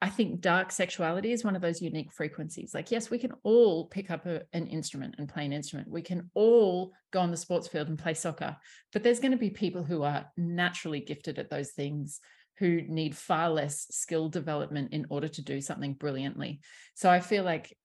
[0.04, 2.74] I think dark sexuality is one of those unique frequencies.
[2.74, 5.92] Like, yes, we can all pick up a, an instrument and play an instrument.
[5.92, 8.58] We can all go on the sports field and play soccer.
[8.94, 12.20] But there's going to be people who are naturally gifted at those things
[12.58, 16.62] who need far less skill development in order to do something brilliantly.
[16.96, 17.78] So I feel like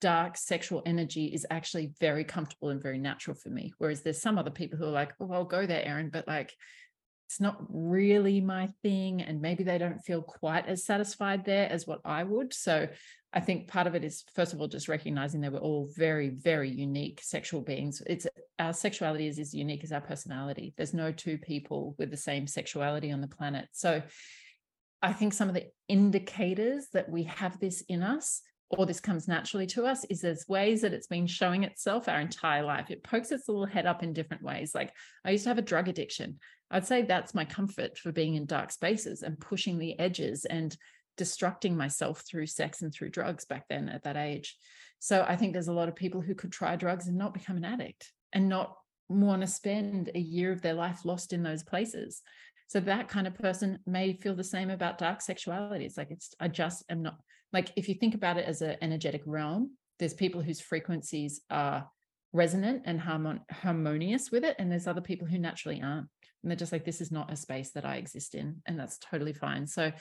[0.00, 3.72] dark sexual energy is actually very comfortable and very natural for me.
[3.78, 6.52] Whereas there's some other people who are like, oh, I'll go there, Erin, but like,
[7.32, 11.86] it's not really my thing and maybe they don't feel quite as satisfied there as
[11.86, 12.86] what I would so
[13.32, 16.28] I think part of it is first of all just recognizing that we're all very
[16.28, 18.26] very unique sexual beings it's
[18.58, 22.46] our sexuality is as unique as our personality there's no two people with the same
[22.46, 24.02] sexuality on the planet so
[25.00, 28.42] I think some of the indicators that we have this in us
[28.78, 32.20] or this comes naturally to us is there's ways that it's been showing itself our
[32.20, 32.90] entire life.
[32.90, 34.74] It pokes its little head up in different ways.
[34.74, 34.92] Like
[35.24, 36.38] I used to have a drug addiction.
[36.72, 40.76] I'd say that's my comfort for being in dark spaces and pushing the edges and
[41.18, 44.56] destructing myself through sex and through drugs back then at that age.
[44.98, 47.56] So I think there's a lot of people who could try drugs and not become
[47.56, 48.76] an addict and not
[49.08, 52.22] want to spend a year of their life lost in those places.
[52.68, 55.84] So that kind of person may feel the same about dark sexuality.
[55.84, 57.18] It's like it's I just am not
[57.52, 61.86] like if you think about it as an energetic realm, there's people whose frequencies are
[62.32, 66.08] resonant and harmon- harmonious with it, and there's other people who naturally aren't,
[66.42, 68.98] and they're just like, this is not a space that I exist in, and that's
[68.98, 69.66] totally fine.
[69.66, 69.92] So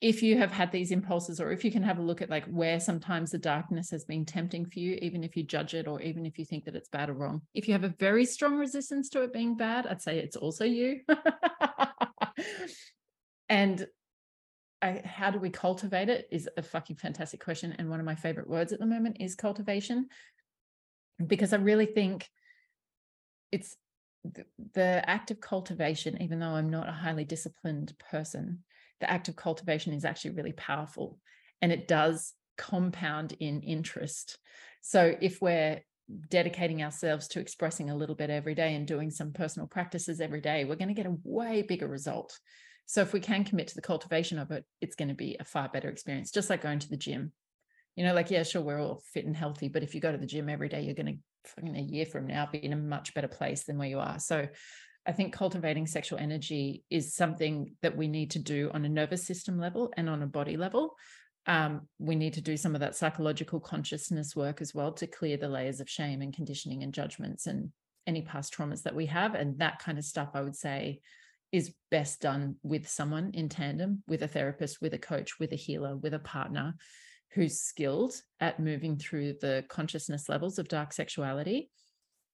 [0.00, 2.46] if you have had these impulses or if you can have a look at like
[2.46, 6.00] where sometimes the darkness has been tempting for you even if you judge it or
[6.00, 8.54] even if you think that it's bad or wrong if you have a very strong
[8.54, 11.00] resistance to it being bad i'd say it's also you
[13.48, 13.88] and
[14.80, 17.74] I, how do we cultivate it is a fucking fantastic question.
[17.78, 20.08] And one of my favorite words at the moment is cultivation,
[21.24, 22.28] because I really think
[23.50, 23.76] it's
[24.74, 28.64] the, act of cultivation, even though I'm not a highly disciplined person,
[29.00, 31.18] the act of cultivation is actually really powerful
[31.62, 34.38] and it does compound in interest.
[34.80, 35.80] So if we're
[36.28, 40.40] dedicating ourselves to expressing a little bit every day and doing some personal practices every
[40.40, 42.38] day, we're going to get a way bigger result.
[42.86, 45.44] So if we can commit to the cultivation of it, it's going to be a
[45.44, 47.32] far better experience, just like going to the gym.
[47.96, 50.18] You know, like, yeah, sure, we're all fit and healthy, but if you go to
[50.18, 52.76] the gym every day, you're going to fucking a year from now be in a
[52.76, 54.18] much better place than where you are.
[54.18, 54.48] So
[55.06, 59.26] I think cultivating sexual energy is something that we need to do on a nervous
[59.26, 60.96] system level and on a body level.
[61.46, 65.38] Um, we need to do some of that psychological consciousness work as well to clear
[65.38, 67.72] the layers of shame and conditioning and judgments and
[68.06, 69.34] any past traumas that we have.
[69.34, 71.00] And that kind of stuff, I would say,
[71.52, 75.56] is best done with someone in tandem, with a therapist, with a coach, with a
[75.56, 76.74] healer, with a partner
[77.34, 81.70] who's skilled at moving through the consciousness levels of dark sexuality.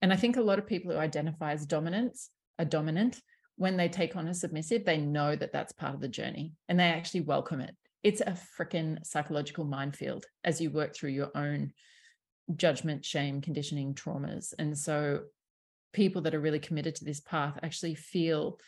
[0.02, 3.20] And I think a lot of people who identify as dominants are dominant.
[3.56, 6.80] When they take on a submissive, they know that that's part of the journey and
[6.80, 7.76] they actually welcome it.
[8.02, 11.72] It's a freaking psychological minefield as you work through your own
[12.56, 14.54] judgment, shame, conditioning, traumas.
[14.58, 15.20] And so
[15.92, 18.58] people that are really committed to this path actually feel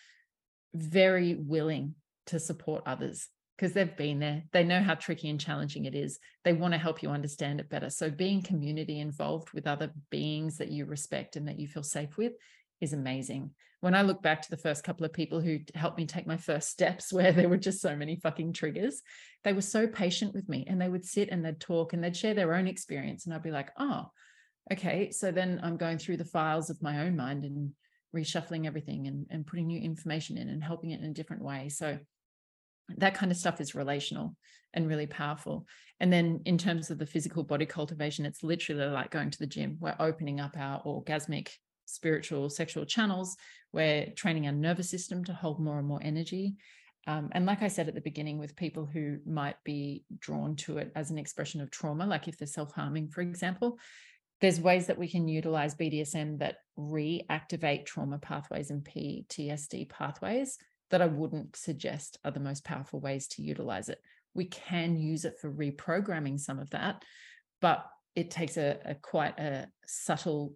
[0.74, 1.94] very willing
[2.26, 3.28] to support others
[3.62, 4.42] because they've been there.
[4.50, 6.18] They know how tricky and challenging it is.
[6.42, 7.90] They want to help you understand it better.
[7.90, 12.16] So, being community involved with other beings that you respect and that you feel safe
[12.16, 12.32] with
[12.80, 13.52] is amazing.
[13.80, 16.38] When I look back to the first couple of people who helped me take my
[16.38, 19.00] first steps, where there were just so many fucking triggers,
[19.44, 22.16] they were so patient with me and they would sit and they'd talk and they'd
[22.16, 23.26] share their own experience.
[23.26, 24.06] And I'd be like, oh,
[24.72, 25.12] okay.
[25.12, 27.70] So then I'm going through the files of my own mind and
[28.12, 31.68] reshuffling everything and, and putting new information in and helping it in a different way.
[31.68, 32.00] So
[32.96, 34.36] that kind of stuff is relational
[34.74, 35.66] and really powerful.
[36.00, 39.46] And then in terms of the physical body cultivation, it's literally like going to the
[39.46, 39.76] gym.
[39.80, 41.48] We're opening up our orgasmic,
[41.86, 43.36] spiritual, sexual channels.
[43.72, 46.56] We're training our nervous system to hold more and more energy.
[47.06, 50.78] Um, and like I said at the beginning, with people who might be drawn to
[50.78, 53.78] it as an expression of trauma, like if they're self harming, for example,
[54.40, 60.58] there's ways that we can utilize BDSM that reactivate trauma pathways and PTSD pathways
[60.92, 64.00] that I wouldn't suggest are the most powerful ways to utilize it.
[64.34, 67.02] We can use it for reprogramming some of that,
[67.60, 70.54] but it takes a, a quite a subtle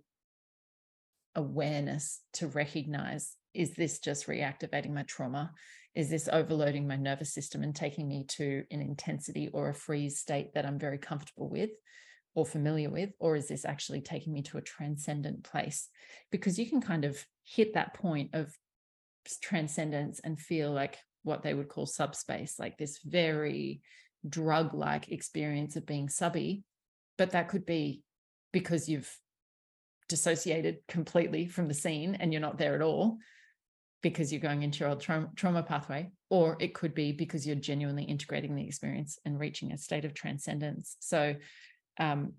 [1.35, 5.53] awareness to recognize is this just reactivating my trauma?
[5.95, 10.19] Is this overloading my nervous system and taking me to an intensity or a freeze
[10.19, 11.71] state that I'm very comfortable with?
[12.37, 15.89] or familiar with, or is this actually taking me to a transcendent place?
[16.31, 18.55] Because you can kind of hit that point of
[19.41, 23.83] transcendence and feel like what they would call subspace, like this very
[24.29, 26.63] drug like experience of being subby.
[27.19, 28.03] But that could be
[28.53, 29.11] because you've
[30.09, 33.19] dissociated completely from the scene and you're not there at all
[34.03, 37.57] because you're going into your old trauma, trauma pathway, or it could be because you're
[37.57, 40.97] genuinely integrating the experience and reaching a state of transcendence.
[41.01, 41.35] So
[41.99, 42.35] um,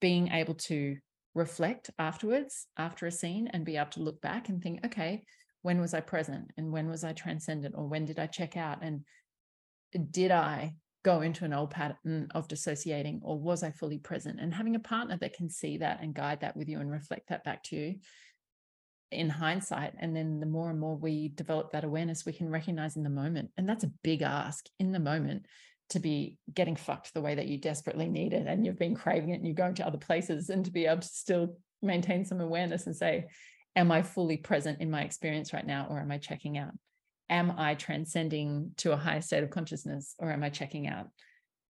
[0.00, 0.96] being able to
[1.34, 5.22] reflect afterwards after a scene and be able to look back and think okay
[5.62, 8.78] when was i present and when was i transcendent or when did i check out?
[8.82, 9.02] And
[10.10, 14.40] did i go into an old pattern of dissociating or was i fully present?
[14.40, 17.28] And having a partner that can see that and guide that with you and reflect
[17.28, 17.94] that back to you
[19.10, 22.96] in hindsight and then the more and more we develop that awareness we can recognize
[22.96, 23.50] in the moment.
[23.56, 25.46] And that's a big ask in the moment
[25.90, 29.30] to be getting fucked the way that you desperately need it and you've been craving
[29.30, 32.40] it and you're going to other places and to be able to still maintain some
[32.40, 33.26] awareness and say
[33.76, 36.72] am i fully present in my experience right now or am i checking out
[37.30, 41.08] am i transcending to a higher state of consciousness or am i checking out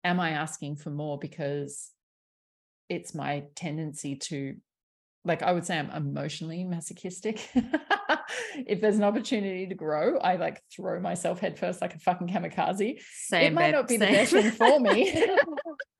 [0.03, 1.91] am i asking for more because
[2.87, 4.55] it's my tendency to
[5.25, 7.49] like i would say i'm emotionally masochistic
[8.67, 13.01] if there's an opportunity to grow, I like throw myself headfirst like a fucking kamikaze.
[13.13, 14.11] Same, it might not be same.
[14.11, 15.13] the best thing for me.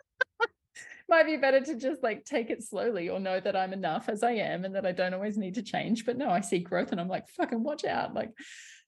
[1.10, 4.24] might be better to just like take it slowly or know that I'm enough as
[4.24, 6.06] I am and that I don't always need to change.
[6.06, 8.14] But no, I see growth and I'm like, fucking watch out.
[8.14, 8.32] Like,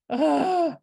[0.10, 0.76] oh.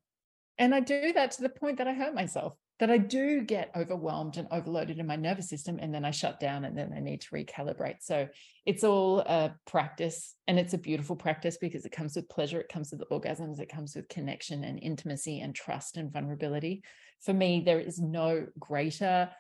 [0.58, 3.72] And I do that to the point that I hurt myself that I do get
[3.76, 7.00] overwhelmed and overloaded in my nervous system, and then I shut down and then I
[7.00, 7.96] need to recalibrate.
[8.00, 8.28] So
[8.64, 12.68] it's all a practice, and it's a beautiful practice because it comes with pleasure, it
[12.68, 16.82] comes with orgasms, it comes with connection and intimacy and trust and vulnerability.
[17.20, 19.30] For me, there is no greater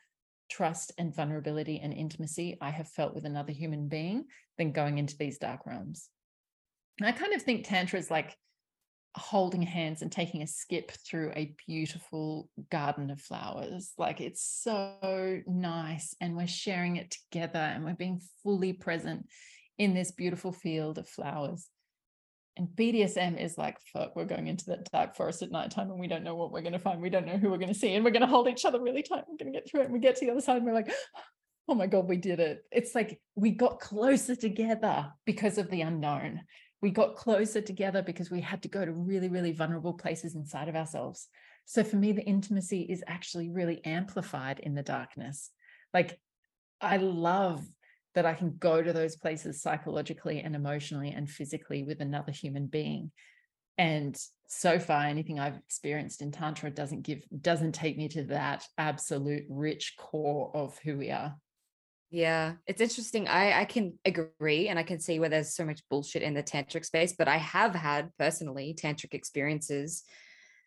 [0.48, 4.24] trust and vulnerability and intimacy I have felt with another human being
[4.56, 6.08] than going into these dark realms.
[6.98, 8.36] And I kind of think Tantra is like
[9.14, 13.92] holding hands and taking a skip through a beautiful garden of flowers.
[13.98, 16.14] Like it's so nice.
[16.20, 19.26] And we're sharing it together and we're being fully present
[19.78, 21.68] in this beautiful field of flowers.
[22.58, 26.08] And BDSM is like, fuck, we're going into that dark forest at nighttime and we
[26.08, 27.00] don't know what we're going to find.
[27.00, 27.94] We don't know who we're going to see.
[27.94, 29.24] And we're going to hold each other really tight.
[29.28, 29.84] We're going to get through it.
[29.84, 30.92] And we get to the other side and we're like,
[31.68, 32.64] oh my God, we did it.
[32.72, 36.40] It's like we got closer together because of the unknown.
[36.82, 40.68] We got closer together because we had to go to really, really vulnerable places inside
[40.68, 41.28] of ourselves.
[41.64, 45.50] So for me, the intimacy is actually really amplified in the darkness.
[45.94, 46.18] Like
[46.80, 47.64] I love
[48.18, 52.66] that I can go to those places psychologically and emotionally and physically with another human
[52.66, 53.12] being.
[53.78, 58.64] And so far, anything I've experienced in Tantra doesn't give, doesn't take me to that
[58.76, 61.36] absolute rich core of who we are.
[62.10, 63.28] Yeah, it's interesting.
[63.28, 66.42] I I can agree and I can see where there's so much bullshit in the
[66.42, 70.02] tantric space, but I have had personally tantric experiences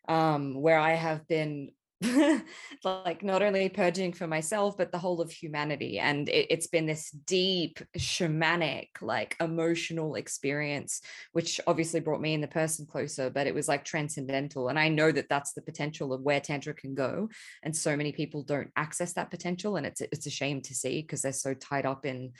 [0.08, 1.72] um where I have been
[2.84, 5.98] like not only purging for myself but the whole of humanity.
[5.98, 11.00] And it, has been this deep shamanic like emotional experience
[11.32, 14.68] which obviously brought me and the person closer but it was like transcendental.
[14.68, 17.28] And i know that that's the potential of where tantra can go.
[17.62, 21.02] And so many people don't access that potential and it's it's a shame to see
[21.02, 22.32] because they're so tied up in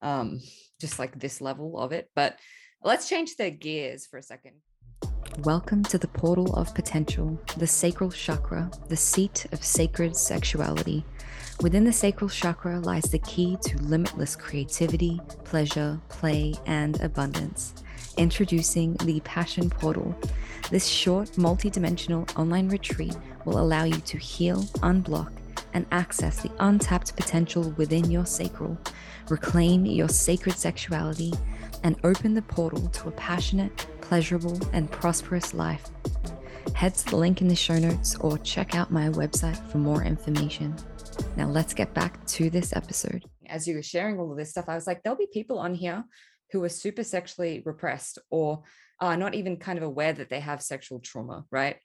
[0.00, 0.40] um
[0.80, 2.10] just like this level of it.
[2.14, 2.38] But
[2.82, 4.54] let's change the gears for a second
[5.38, 11.06] Welcome to the portal of potential, the sacral chakra, the seat of sacred sexuality.
[11.62, 17.72] Within the sacral chakra lies the key to limitless creativity, pleasure, play, and abundance.
[18.18, 20.14] Introducing the Passion Portal.
[20.70, 23.16] This short, multi dimensional online retreat
[23.46, 25.32] will allow you to heal, unblock,
[25.72, 28.76] and access the untapped potential within your sacral,
[29.30, 31.32] reclaim your sacred sexuality,
[31.82, 35.86] and open the portal to a passionate, pleasurable, and prosperous life.
[36.74, 40.04] Head to the link in the show notes or check out my website for more
[40.04, 40.76] information.
[41.34, 43.24] Now, let's get back to this episode.
[43.48, 45.74] As you were sharing all of this stuff, I was like, there'll be people on
[45.74, 46.04] here
[46.50, 48.64] who are super sexually repressed or
[49.00, 51.76] are not even kind of aware that they have sexual trauma, right?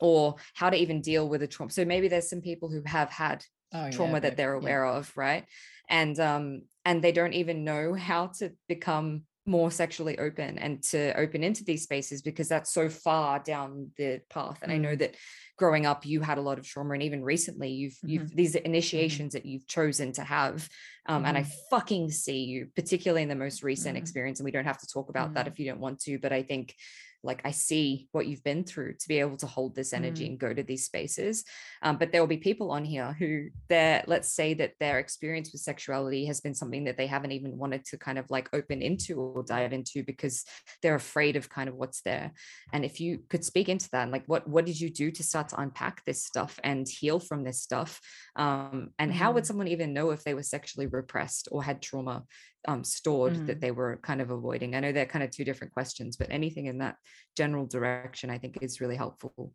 [0.00, 1.72] Or how to even deal with a trauma.
[1.72, 4.92] So maybe there's some people who have had oh, trauma yeah, that they're aware yeah.
[4.92, 5.44] of, right?
[5.90, 11.16] And um, and they don't even know how to become more sexually open and to
[11.18, 14.74] open into these spaces because that's so far down the path and mm.
[14.74, 14.98] i know mm.
[14.98, 15.14] that
[15.56, 18.08] growing up you had a lot of trauma and even recently you've mm-hmm.
[18.08, 18.66] you've these mm-hmm.
[18.66, 19.38] initiations mm-hmm.
[19.38, 20.68] that you've chosen to have
[21.06, 21.26] um, mm-hmm.
[21.26, 21.50] and i mm-hmm.
[21.70, 24.02] fucking see you particularly in the most recent mm-hmm.
[24.02, 26.32] experience and we don't have to talk about that if you don't want to but
[26.32, 26.74] i think
[27.22, 30.30] like i see what you've been through to be able to hold this energy mm.
[30.30, 31.44] and go to these spaces
[31.82, 35.52] um, but there will be people on here who their let's say that their experience
[35.52, 38.82] with sexuality has been something that they haven't even wanted to kind of like open
[38.82, 40.44] into or dive into because
[40.82, 42.32] they're afraid of kind of what's there
[42.72, 45.48] and if you could speak into that like what what did you do to start
[45.48, 48.00] to unpack this stuff and heal from this stuff
[48.36, 49.14] um, and mm.
[49.14, 49.46] how would mm.
[49.46, 52.24] someone even know if they were sexually repressed or had trauma
[52.66, 53.46] um, stored mm.
[53.46, 54.74] that they were kind of avoiding?
[54.74, 56.96] I know they're kind of two different questions, but anything in that
[57.36, 59.52] general direction, I think is really helpful.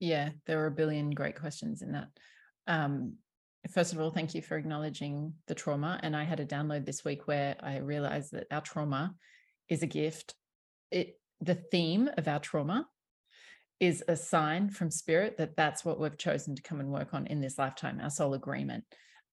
[0.00, 2.08] Yeah, there were a billion great questions in that.
[2.66, 3.14] Um,
[3.70, 5.98] first of all, thank you for acknowledging the trauma.
[6.02, 9.14] And I had a download this week where I realized that our trauma
[9.68, 10.34] is a gift.
[10.90, 12.86] It the theme of our trauma
[13.78, 17.26] is a sign from spirit that that's what we've chosen to come and work on
[17.26, 18.84] in this lifetime, our soul agreement.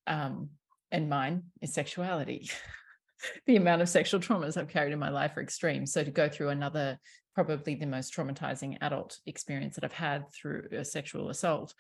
[0.06, 0.50] Um,
[0.94, 2.50] and mine is sexuality.
[3.48, 5.86] the amount of sexual traumas I've carried in my life are extreme.
[5.86, 7.00] So to go through another,
[7.34, 11.74] probably the most traumatizing adult experience that I've had through a sexual assault.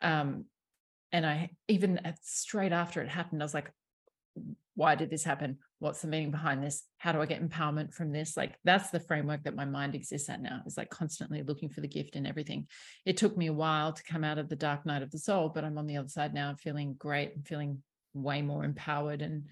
[0.00, 0.44] Um,
[1.12, 3.70] and I even straight after it happened, I was like,
[4.74, 5.58] why did this happen?
[5.78, 6.84] What's the meaning behind this?
[6.98, 8.36] How do I get empowerment from this?
[8.36, 10.60] Like that's the framework that my mind exists at now.
[10.66, 12.68] Is like constantly looking for the gift and everything.
[13.06, 15.48] It took me a while to come out of the dark night of the soul,
[15.48, 17.82] but I'm on the other side now, feeling great and feeling
[18.22, 19.44] way more empowered and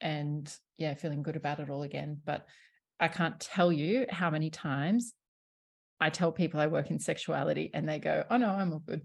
[0.00, 2.20] and yeah feeling good about it all again.
[2.24, 2.46] But
[3.00, 5.12] i can't tell you how many times
[6.00, 9.02] i tell people i work in sexuality and they go oh no i'm all good.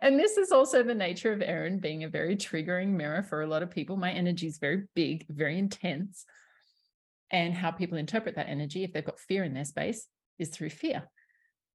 [0.00, 3.46] And this is also the nature of erin being a very triggering mirror for a
[3.46, 3.98] lot of people.
[3.98, 6.24] My energy is very big very intense.
[7.30, 10.06] And how people interpret that energy if they've got fear in their space
[10.38, 11.06] is through fear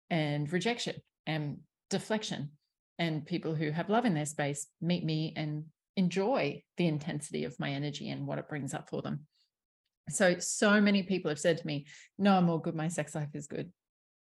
[0.10, 2.52] and rejection and deflection
[3.00, 5.66] and people who have love in their space meet me and
[5.96, 9.22] enjoy the intensity of my energy and what it brings up for them.
[10.10, 11.86] So, so many people have said to me,
[12.18, 12.76] No, I'm all good.
[12.76, 13.72] My sex life is good.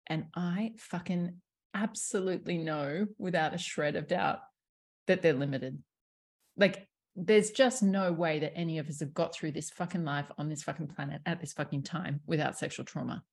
[0.07, 1.41] And I fucking
[1.73, 4.39] absolutely know without a shred of doubt
[5.07, 5.77] that they're limited.
[6.55, 10.31] Like, there's just no way that any of us have got through this fucking life
[10.37, 13.23] on this fucking planet at this fucking time without sexual trauma.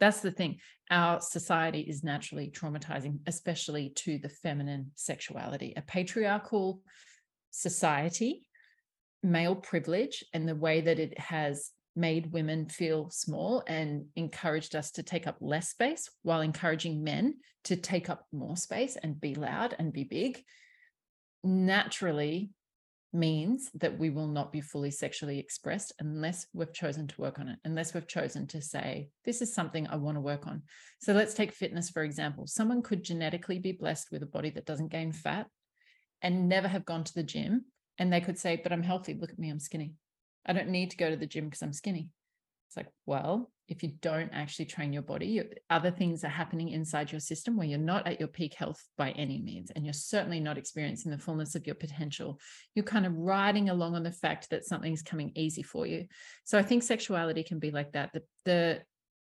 [0.00, 0.58] That's the thing.
[0.90, 5.74] Our society is naturally traumatizing, especially to the feminine sexuality.
[5.76, 6.82] A patriarchal
[7.50, 8.46] society,
[9.22, 14.92] male privilege, and the way that it has made women feel small and encouraged us
[14.92, 17.34] to take up less space while encouraging men
[17.64, 20.42] to take up more space and be loud and be big
[21.42, 22.50] naturally
[23.12, 27.48] means that we will not be fully sexually expressed unless we've chosen to work on
[27.48, 30.62] it, unless we've chosen to say, this is something I want to work on.
[31.00, 32.46] So let's take fitness, for example.
[32.46, 35.46] Someone could genetically be blessed with a body that doesn't gain fat
[36.22, 37.64] and never have gone to the gym.
[37.98, 39.14] And they could say, but I'm healthy.
[39.14, 39.94] Look at me, I'm skinny.
[40.46, 42.10] I don't need to go to the gym because I'm skinny.
[42.68, 47.10] It's like, well, if you don't actually train your body, other things are happening inside
[47.10, 50.38] your system where you're not at your peak health by any means, and you're certainly
[50.38, 52.38] not experiencing the fullness of your potential.
[52.74, 56.06] You're kind of riding along on the fact that something's coming easy for you.
[56.44, 58.10] So I think sexuality can be like that.
[58.12, 58.82] The, the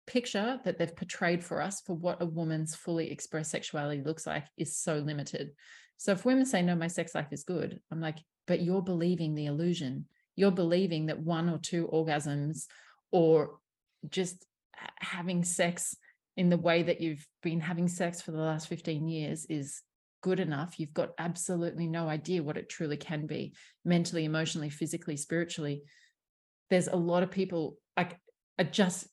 [0.06, 4.44] picture that they've portrayed for us for what a woman's fully expressed sexuality looks like
[4.56, 5.52] is so limited.
[5.98, 9.34] So if women say, no, my sex life is good, I'm like, but you're believing
[9.34, 10.06] the illusion.
[10.34, 12.66] You're believing that one or two orgasms
[13.12, 13.58] or
[14.08, 14.44] just
[14.98, 15.96] having sex
[16.36, 19.82] in the way that you've been having sex for the last 15 years is
[20.22, 20.78] good enough.
[20.78, 23.54] You've got absolutely no idea what it truly can be
[23.84, 25.82] mentally emotionally physically spiritually.
[26.70, 28.18] There's a lot of people like
[28.58, 29.08] I just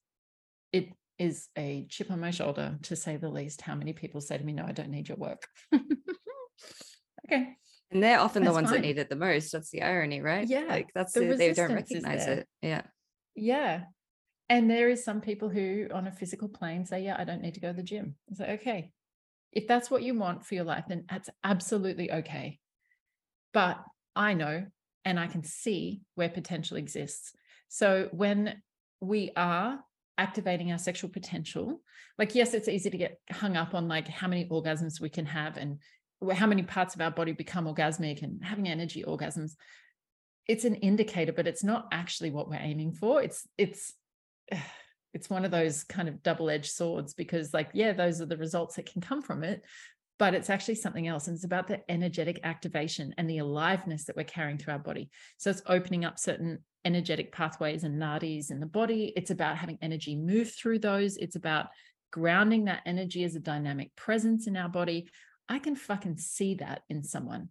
[0.71, 4.37] it is a chip on my shoulder to say the least how many people say
[4.37, 5.47] to me no I don't need your work.
[7.29, 7.57] Okay
[7.91, 8.81] and they're often that's the ones fine.
[8.81, 10.47] that need it the most that's the irony right?
[10.47, 12.83] Yeah like that's the, they don't recognize it yeah
[13.37, 13.83] yeah.
[14.49, 17.53] And there is some people who on a physical plane say, yeah, I don't need
[17.55, 18.15] to go to the gym.
[18.29, 18.91] It's like, okay,
[19.51, 22.59] if that's what you want for your life, then that's absolutely okay.
[23.53, 23.77] But
[24.15, 24.65] I know
[25.05, 27.33] and I can see where potential exists.
[27.69, 28.61] So when
[29.01, 29.79] we are
[30.17, 31.81] activating our sexual potential,
[32.17, 35.25] like, yes, it's easy to get hung up on like how many orgasms we can
[35.25, 35.79] have and
[36.33, 39.51] how many parts of our body become orgasmic and having energy orgasms
[40.47, 43.21] it's an indicator but it's not actually what we're aiming for.
[43.21, 43.93] It's it's
[45.13, 48.75] it's one of those kind of double-edged swords because like yeah those are the results
[48.75, 49.63] that can come from it
[50.19, 54.15] but it's actually something else and it's about the energetic activation and the aliveness that
[54.15, 55.09] we're carrying through our body.
[55.37, 59.13] So it's opening up certain energetic pathways and nadis in the body.
[59.15, 61.17] It's about having energy move through those.
[61.17, 61.67] It's about
[62.11, 65.09] grounding that energy as a dynamic presence in our body.
[65.49, 67.49] I can fucking see that in someone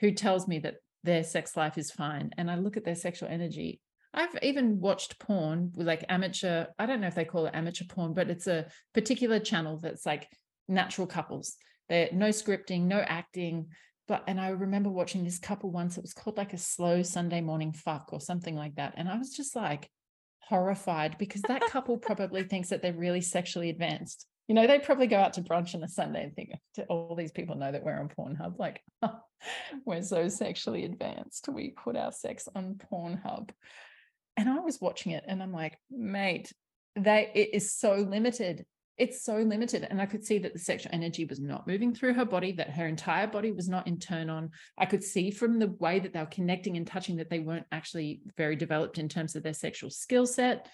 [0.00, 3.28] who tells me that their sex life is fine and I look at their sexual
[3.28, 3.80] energy,
[4.12, 7.84] I've even watched porn with like amateur, I don't know if they call it amateur
[7.88, 10.28] porn, but it's a particular channel that's like
[10.68, 11.56] natural couples.
[11.88, 13.68] They're no scripting, no acting.
[14.08, 17.40] But and I remember watching this couple once, it was called like a slow Sunday
[17.40, 18.94] morning fuck or something like that.
[18.96, 19.88] And I was just like
[20.40, 25.06] horrified because that couple probably thinks that they're really sexually advanced you know, they probably
[25.06, 26.50] go out to brunch on a Sunday and think
[26.88, 28.58] all these people know that we're on Pornhub.
[28.58, 28.82] Like,
[29.86, 31.48] we're so sexually advanced.
[31.48, 33.50] We put our sex on Pornhub.
[34.36, 36.52] And I was watching it and I'm like, mate,
[36.96, 38.66] they it is so limited.
[38.98, 39.86] It's so limited.
[39.88, 42.70] And I could see that the sexual energy was not moving through her body, that
[42.70, 44.50] her entire body was not in turn on.
[44.76, 47.66] I could see from the way that they were connecting and touching that they weren't
[47.70, 50.66] actually very developed in terms of their sexual skill set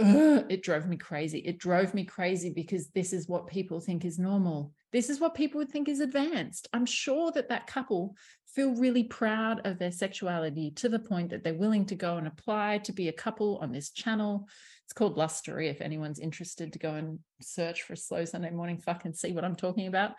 [0.00, 1.38] it drove me crazy.
[1.38, 4.72] It drove me crazy because this is what people think is normal.
[4.92, 6.68] This is what people would think is advanced.
[6.72, 8.16] I'm sure that that couple
[8.54, 12.26] feel really proud of their sexuality to the point that they're willing to go and
[12.26, 14.48] apply to be a couple on this channel.
[14.84, 15.68] It's called Lustery.
[15.68, 19.44] If anyone's interested to go and search for Slow Sunday Morning Fuck and see what
[19.44, 20.12] I'm talking about.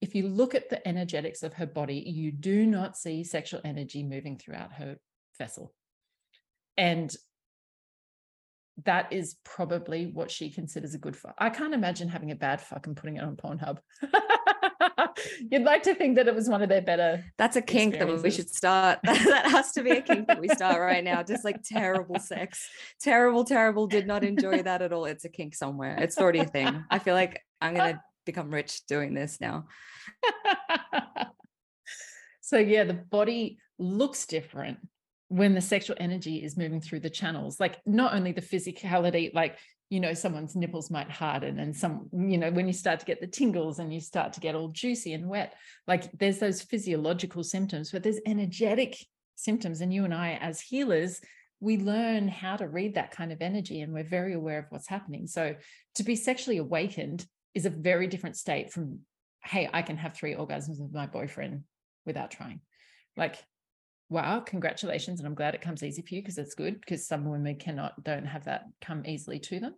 [0.00, 4.02] If you look at the energetics of her body, you do not see sexual energy
[4.02, 4.96] moving throughout her
[5.38, 5.72] vessel.
[6.76, 7.14] And
[8.84, 11.34] that is probably what she considers a good fuck.
[11.38, 13.78] I can't imagine having a bad fuck and putting it on Pornhub.
[15.50, 17.24] You'd like to think that it was one of their better.
[17.38, 18.98] That's a kink that we should start.
[19.04, 21.22] that has to be a kink that we start right now.
[21.22, 22.68] Just like terrible sex,
[23.00, 23.86] terrible, terrible.
[23.86, 25.04] Did not enjoy that at all.
[25.04, 25.96] It's a kink somewhere.
[26.00, 26.84] It's already a thing.
[26.90, 29.66] I feel like I'm gonna become rich doing this now.
[32.40, 34.78] so yeah, the body looks different
[35.38, 39.58] when the sexual energy is moving through the channels like not only the physicality like
[39.90, 43.20] you know someone's nipples might harden and some you know when you start to get
[43.20, 45.54] the tingles and you start to get all juicy and wet
[45.86, 48.96] like there's those physiological symptoms but there's energetic
[49.36, 49.80] symptoms.
[49.80, 51.20] And you and I as healers
[51.60, 54.88] we learn how to read that kind of energy and we're very aware of what's
[54.88, 55.26] happening.
[55.26, 55.54] So
[55.94, 57.24] to be sexually awakened
[57.54, 59.00] is a very different state from
[59.44, 61.62] hey I can have three orgasms with my boyfriend
[62.04, 62.60] without trying.
[63.16, 63.36] Like
[64.08, 65.18] wow, congratulations.
[65.20, 68.02] And I'm glad it comes easy for you because it's good because some women cannot,
[68.04, 69.74] don't have that come easily to them.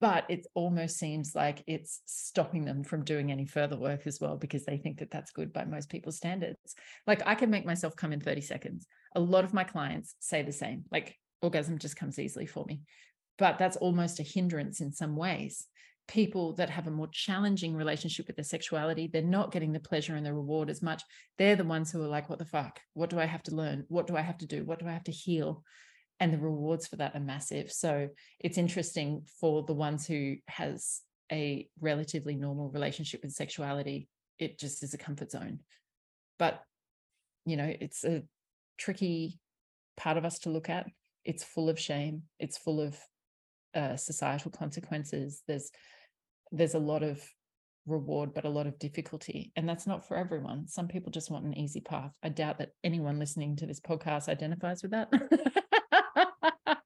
[0.00, 4.36] but it almost seems like it's stopping them from doing any further work as well
[4.36, 6.74] because they think that that's good by most people's standards
[7.06, 10.42] like i can make myself come in 30 seconds a lot of my clients say
[10.42, 12.80] the same like orgasm just comes easily for me
[13.38, 15.66] but that's almost a hindrance in some ways
[16.08, 20.16] people that have a more challenging relationship with their sexuality they're not getting the pleasure
[20.16, 21.02] and the reward as much.
[21.36, 22.80] They're the ones who are like what the fuck?
[22.94, 23.84] What do i have to learn?
[23.88, 24.64] What do i have to do?
[24.64, 25.62] What do i have to heal?
[26.18, 27.70] And the rewards for that are massive.
[27.70, 28.08] So
[28.40, 34.82] it's interesting for the ones who has a relatively normal relationship with sexuality it just
[34.82, 35.60] is a comfort zone.
[36.38, 36.62] But
[37.44, 38.22] you know it's a
[38.78, 39.40] tricky
[39.96, 40.86] part of us to look at.
[41.24, 42.22] It's full of shame.
[42.38, 42.96] It's full of
[43.74, 45.42] uh, societal consequences.
[45.46, 45.70] There's
[46.52, 47.22] there's a lot of
[47.86, 51.46] reward but a lot of difficulty and that's not for everyone some people just want
[51.46, 55.08] an easy path i doubt that anyone listening to this podcast identifies with that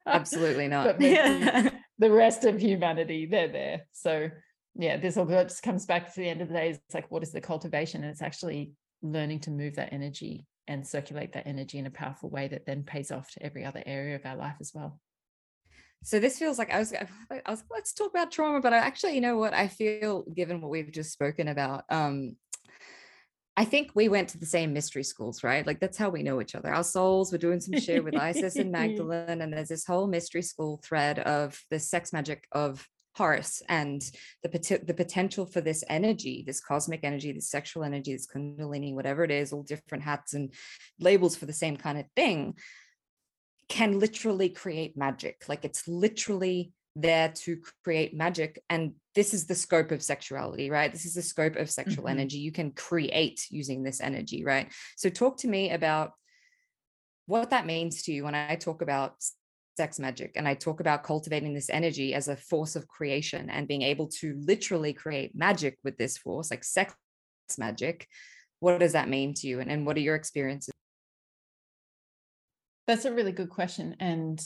[0.07, 0.99] Absolutely not.
[0.99, 3.87] the, the rest of humanity, they're there.
[3.93, 4.31] So
[4.75, 6.71] yeah, this all just comes back to the end of the day.
[6.71, 8.03] It's like, what is the cultivation?
[8.03, 12.31] And it's actually learning to move that energy and circulate that energy in a powerful
[12.31, 14.99] way that then pays off to every other area of our life as well.
[16.03, 19.15] So this feels like I was, I was let's talk about trauma, but I actually,
[19.15, 22.37] you know what, I feel given what we've just spoken about, um,
[23.57, 25.67] I think we went to the same mystery schools, right?
[25.67, 26.75] Like that's how we know each other.
[26.75, 30.43] Our souls were doing some shit with Isis and Magdalene, and there's this whole mystery
[30.43, 34.03] school thread of the sex magic of Horus and
[34.43, 38.95] the pot- the potential for this energy, this cosmic energy, this sexual energy, this kundalini,
[38.95, 40.55] whatever it is, all different hats and
[40.99, 42.55] labels for the same kind of thing,
[43.69, 45.45] can literally create magic.
[45.49, 50.93] Like it's literally there to create magic and this is the scope of sexuality right
[50.93, 52.19] this is the scope of sexual mm-hmm.
[52.19, 56.13] energy you can create using this energy right so talk to me about
[57.27, 59.15] what that means to you when i talk about
[59.79, 63.69] sex magic and i talk about cultivating this energy as a force of creation and
[63.69, 66.95] being able to literally create magic with this force like sex
[67.57, 68.07] magic
[68.61, 70.73] what does that mean to you and, and what are your experiences
[72.87, 74.41] that's a really good question and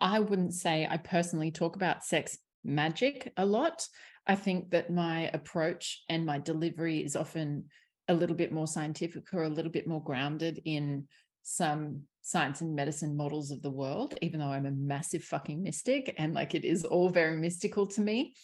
[0.00, 3.86] I wouldn't say I personally talk about sex magic a lot.
[4.26, 7.64] I think that my approach and my delivery is often
[8.08, 11.08] a little bit more scientific or a little bit more grounded in
[11.42, 16.14] some science and medicine models of the world, even though I'm a massive fucking mystic
[16.18, 18.34] and like it is all very mystical to me.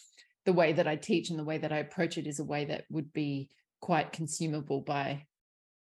[0.45, 2.65] The way that I teach and the way that I approach it is a way
[2.65, 3.49] that would be
[3.81, 5.25] quite consumable by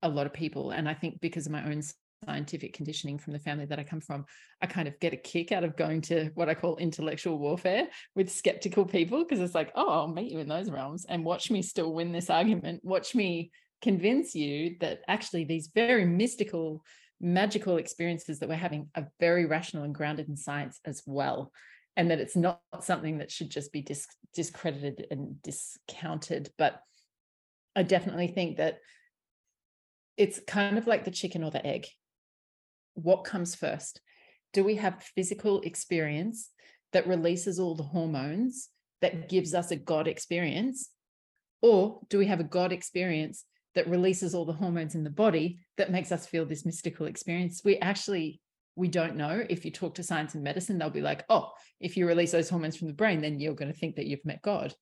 [0.02, 0.70] a lot of people.
[0.70, 1.82] And I think because of my own
[2.24, 4.24] scientific conditioning from the family that I come from,
[4.62, 7.88] I kind of get a kick out of going to what I call intellectual warfare
[8.14, 11.50] with skeptical people because it's like, oh, I'll meet you in those realms and watch
[11.50, 12.84] me still win this argument.
[12.84, 13.50] Watch me
[13.82, 16.82] convince you that actually these very mystical,
[17.20, 21.52] magical experiences that we're having are very rational and grounded in science as well.
[21.96, 26.50] And that it's not something that should just be dis- discredited and discounted.
[26.58, 26.80] But
[27.74, 28.78] I definitely think that
[30.16, 31.86] it's kind of like the chicken or the egg
[32.96, 34.00] what comes first?
[34.52, 36.50] Do we have physical experience
[36.92, 38.68] that releases all the hormones
[39.02, 40.90] that gives us a God experience?
[41.62, 43.44] Or do we have a God experience
[43.74, 47.62] that releases all the hormones in the body that makes us feel this mystical experience?
[47.64, 48.40] We actually
[48.76, 49.44] we don't know.
[49.48, 52.50] If you talk to science and medicine, they'll be like, oh, if you release those
[52.50, 54.74] hormones from the brain, then you're going to think that you've met God.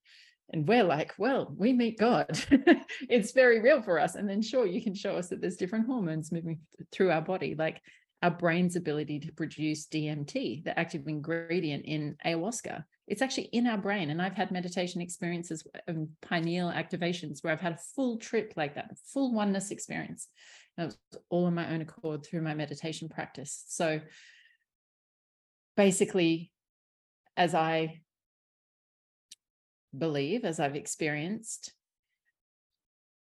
[0.53, 2.27] And we're like, well, we meet God.
[3.09, 4.17] it's very real for us.
[4.17, 6.59] And then, sure, you can show us that there's different hormones moving
[6.93, 7.55] through our body.
[7.57, 7.81] Like
[8.23, 12.85] our brain's ability to produce DMT, the active ingredient in ayahuasca.
[13.07, 14.11] It's actually in our brain.
[14.11, 18.55] And I've had meditation experiences of um, pineal activations where I've had a full trip
[18.57, 20.29] like that, a full oneness experience.
[20.77, 23.65] And it was all on my own accord through my meditation practice.
[23.69, 24.01] So
[25.77, 26.51] basically,
[27.37, 28.01] as I
[29.97, 31.73] believe, as I've experienced,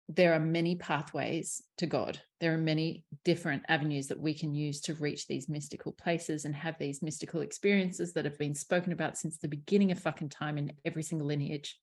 [0.07, 2.19] there are many pathways to God.
[2.39, 6.55] There are many different avenues that we can use to reach these mystical places and
[6.55, 10.57] have these mystical experiences that have been spoken about since the beginning of fucking time
[10.57, 11.79] in every single lineage.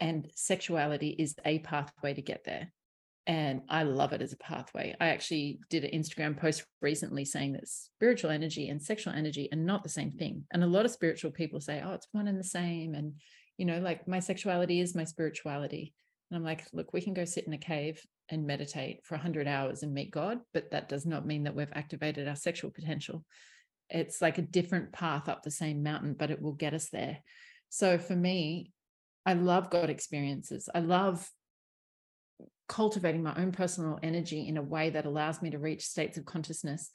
[0.00, 2.72] And sexuality is a pathway to get there.
[3.26, 4.96] And I love it as a pathway.
[4.98, 9.58] I actually did an Instagram post recently saying that spiritual energy and sexual energy are
[9.58, 10.44] not the same thing.
[10.50, 12.94] And a lot of spiritual people say, oh, it's one and the same.
[12.94, 13.14] And,
[13.58, 15.94] you know, like my sexuality is my spirituality
[16.32, 19.46] and I'm like, look, we can go sit in a cave and meditate for 100
[19.46, 23.22] hours and meet God, but that does not mean that we've activated our sexual potential.
[23.90, 27.18] It's like a different path up the same mountain, but it will get us there.
[27.68, 28.72] So for me,
[29.26, 30.70] I love God experiences.
[30.74, 31.28] I love
[32.66, 36.24] cultivating my own personal energy in a way that allows me to reach states of
[36.24, 36.90] consciousness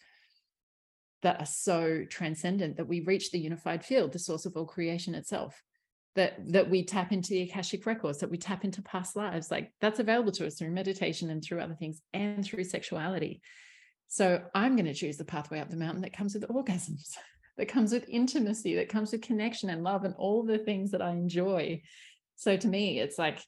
[1.22, 5.14] that are so transcendent that we reach the unified field, the source of all creation
[5.14, 5.62] itself.
[6.18, 9.50] That, that we tap into the Akashic records, that we tap into past lives.
[9.50, 13.42] Like that's available to us through meditation and through other things and through sexuality.
[14.08, 17.16] So I'm going to choose the pathway up the mountain that comes with orgasms,
[17.58, 21.02] that comes with intimacy, that comes with connection and love and all the things that
[21.02, 21.82] I enjoy.
[22.36, 23.40] So to me, it's like,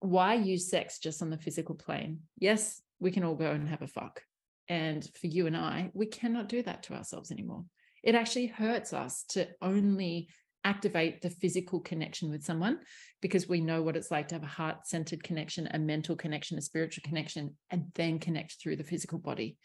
[0.00, 2.20] why use sex just on the physical plane?
[2.38, 4.22] Yes, we can all go and have a fuck.
[4.68, 7.64] And for you and I, we cannot do that to ourselves anymore.
[8.02, 10.28] It actually hurts us to only
[10.64, 12.78] activate the physical connection with someone
[13.20, 16.58] because we know what it's like to have a heart centered connection, a mental connection,
[16.58, 19.56] a spiritual connection, and then connect through the physical body.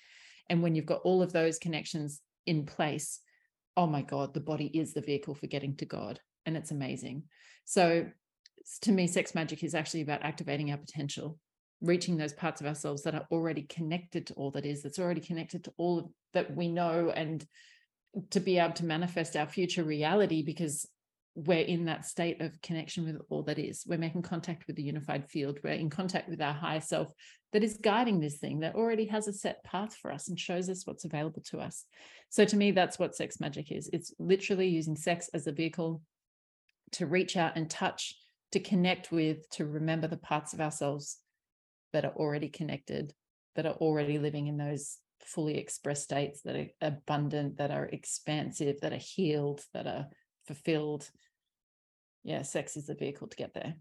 [0.50, 3.20] And when you've got all of those connections in place,
[3.78, 6.20] oh my God, the body is the vehicle for getting to God.
[6.46, 7.24] And it's amazing.
[7.66, 8.08] So
[8.82, 11.38] to me, sex magic is actually about activating our potential
[11.82, 15.22] reaching those parts of ourselves that are already connected to all that is that's already
[15.22, 17.46] connected to all that we know and
[18.32, 20.88] to be able to manifest our future reality because
[21.36, 23.86] we're in that state of connection with all that is.
[23.88, 25.60] We're making contact with the unified field.
[25.64, 27.14] We're in contact with our higher self
[27.54, 30.70] that is guiding this thing that already has a set path for us and shows
[30.70, 31.86] us what's available to us.
[32.30, 33.90] So to me that's what sex magic is.
[33.94, 36.02] It's literally using sex as a vehicle
[36.94, 38.16] to reach out and touch
[38.52, 41.18] to connect with to remember the parts of ourselves
[41.94, 43.14] that are already connected,
[43.56, 48.82] that are already living in those fully expressed states that are abundant, that are expansive,
[48.82, 50.08] that are healed, that are
[50.48, 51.10] fulfilled.
[52.24, 53.76] Yeah, sex is the vehicle to get there.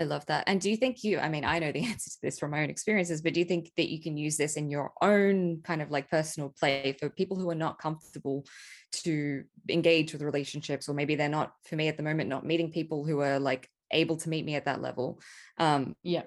[0.00, 0.44] I love that.
[0.46, 2.62] And do you think you, I mean, I know the answer to this from my
[2.62, 5.82] own experiences, but do you think that you can use this in your own kind
[5.82, 8.44] of like personal play for people who are not comfortable
[8.92, 12.70] to engage with relationships, or maybe they're not, for me at the moment, not meeting
[12.70, 15.20] people who are like able to meet me at that level
[15.58, 16.22] um yeah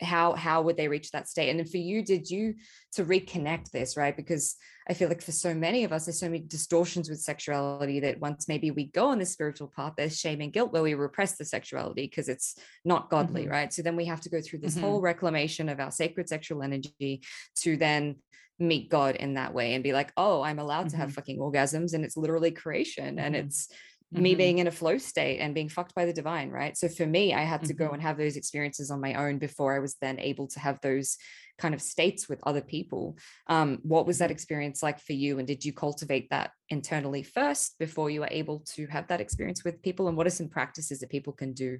[0.00, 2.54] how how would they reach that state and then for you did you
[2.92, 4.56] to reconnect this right because
[4.88, 8.18] i feel like for so many of us there's so many distortions with sexuality that
[8.18, 11.36] once maybe we go on this spiritual path there's shame and guilt where we repress
[11.36, 13.52] the sexuality because it's not godly mm-hmm.
[13.52, 14.84] right so then we have to go through this mm-hmm.
[14.84, 17.22] whole reclamation of our sacred sexual energy
[17.54, 18.16] to then
[18.58, 20.88] meet god in that way and be like oh i'm allowed mm-hmm.
[20.88, 21.14] to have mm-hmm.
[21.14, 23.46] fucking orgasms and it's literally creation and mm-hmm.
[23.46, 23.68] it's
[24.14, 24.22] mm-hmm.
[24.22, 26.76] me being in a flow state and being fucked by the divine, right?
[26.76, 27.84] So for me, I had to mm-hmm.
[27.84, 30.80] go and have those experiences on my own before I was then able to have
[30.80, 31.16] those
[31.58, 33.16] kind of states with other people.
[33.46, 34.32] Um, what was that mm-hmm.
[34.32, 35.38] experience like for you?
[35.38, 39.64] And did you cultivate that internally first before you were able to have that experience
[39.64, 40.08] with people?
[40.08, 41.78] And what are some practices that people can do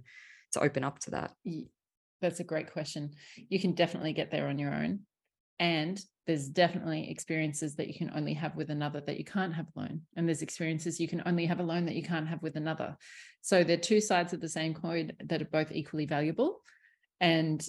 [0.52, 1.32] to open up to that?
[2.20, 3.12] That's a great question.
[3.48, 5.00] You can definitely get there on your own.
[5.58, 9.66] And there's definitely experiences that you can only have with another that you can't have
[9.76, 10.02] alone.
[10.16, 12.96] And there's experiences you can only have alone that you can't have with another.
[13.42, 16.60] So they're two sides of the same coin that are both equally valuable.
[17.20, 17.64] And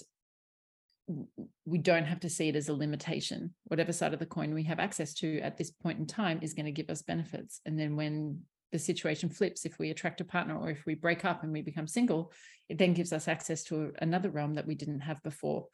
[1.64, 3.54] we don't have to see it as a limitation.
[3.64, 6.54] Whatever side of the coin we have access to at this point in time is
[6.54, 7.60] going to give us benefits.
[7.66, 8.40] And then when
[8.72, 11.62] the situation flips, if we attract a partner or if we break up and we
[11.62, 12.32] become single,
[12.68, 15.66] it then gives us access to another realm that we didn't have before.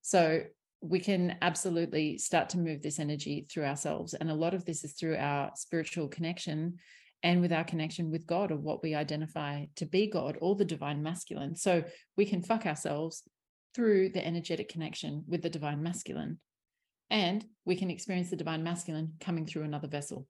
[0.00, 0.42] So
[0.80, 4.14] we can absolutely start to move this energy through ourselves.
[4.14, 6.76] And a lot of this is through our spiritual connection
[7.22, 10.64] and with our connection with God or what we identify to be God or the
[10.64, 11.56] divine masculine.
[11.56, 11.82] So
[12.16, 13.24] we can fuck ourselves
[13.74, 16.38] through the energetic connection with the divine masculine.
[17.10, 20.26] And we can experience the divine masculine coming through another vessel.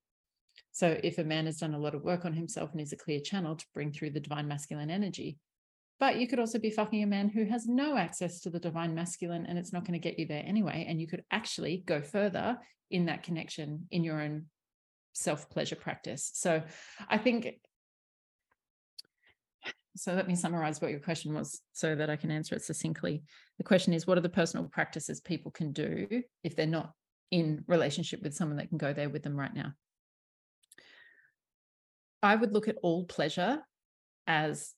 [0.73, 2.97] So if a man has done a lot of work on himself and is a
[2.97, 5.39] clear channel to bring through the divine masculine energy,
[6.01, 8.95] but you could also be fucking a man who has no access to the divine
[8.95, 10.87] masculine and it's not going to get you there anyway.
[10.89, 12.59] And you could actually go further
[12.91, 14.47] in that connection in your own
[15.13, 16.31] self pleasure practice.
[16.35, 16.63] So
[17.09, 17.49] I think.
[19.97, 23.25] So let me summarize what your question was so that I can answer it succinctly.
[23.57, 26.93] The question is what are the personal practices people can do if they're not
[27.33, 29.73] in relationship with someone that can go there with them right now?
[32.23, 33.59] I would look at all pleasure
[34.29, 34.73] as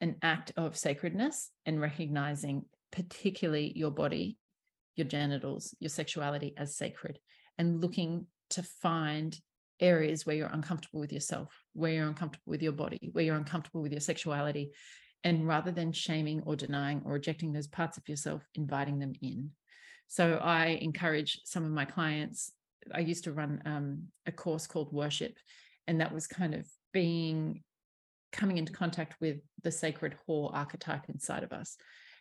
[0.00, 4.36] an act of sacredness and recognizing particularly your body,
[4.94, 7.18] your genitals, your sexuality as sacred,
[7.58, 9.38] and looking to find
[9.80, 13.82] areas where you're uncomfortable with yourself, where you're uncomfortable with your body, where you're uncomfortable
[13.82, 14.70] with your sexuality.
[15.24, 19.50] And rather than shaming or denying or rejecting those parts of yourself, inviting them in.
[20.06, 22.52] So I encourage some of my clients.
[22.94, 25.36] I used to run um, a course called Worship,
[25.88, 27.64] and that was kind of being
[28.32, 31.76] coming into contact with the sacred whore archetype inside of us.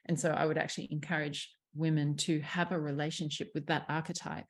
[0.06, 4.46] And so I would actually encourage women to have a relationship with that archetype,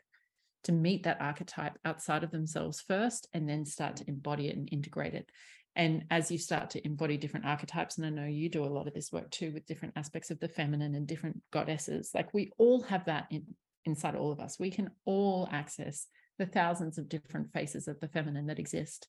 [0.63, 4.69] to meet that archetype outside of themselves first, and then start to embody it and
[4.71, 5.29] integrate it.
[5.75, 8.87] And as you start to embody different archetypes, and I know you do a lot
[8.87, 12.51] of this work too with different aspects of the feminine and different goddesses, like we
[12.57, 13.43] all have that in,
[13.83, 14.57] inside all of us.
[14.57, 19.07] We can all access the thousands of different faces of the feminine that exist,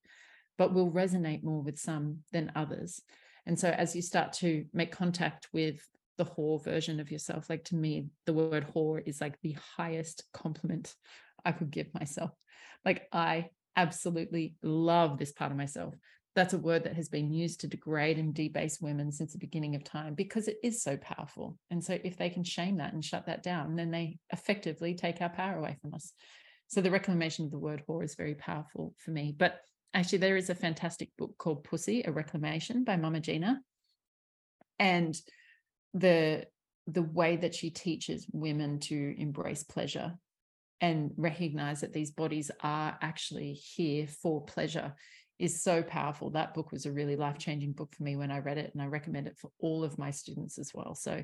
[0.58, 3.00] but will resonate more with some than others.
[3.46, 5.80] And so as you start to make contact with
[6.18, 10.24] the whore version of yourself, like to me, the word whore is like the highest
[10.32, 10.94] compliment
[11.44, 12.30] I could give myself.
[12.84, 15.94] Like I absolutely love this part of myself.
[16.34, 19.74] That's a word that has been used to degrade and debase women since the beginning
[19.74, 21.56] of time because it is so powerful.
[21.70, 25.22] And so, if they can shame that and shut that down, then they effectively take
[25.22, 26.12] our power away from us.
[26.68, 29.34] So, the reclamation of the word whore is very powerful for me.
[29.34, 29.60] But
[29.94, 33.60] actually, there is a fantastic book called Pussy, A Reclamation by Mama Gena.
[34.78, 35.18] And
[35.94, 36.46] the
[36.86, 40.14] the way that she teaches women to embrace pleasure
[40.80, 44.94] and recognize that these bodies are actually here for pleasure
[45.38, 46.30] is so powerful.
[46.30, 48.82] That book was a really life changing book for me when I read it, and
[48.82, 50.94] I recommend it for all of my students as well.
[50.94, 51.22] So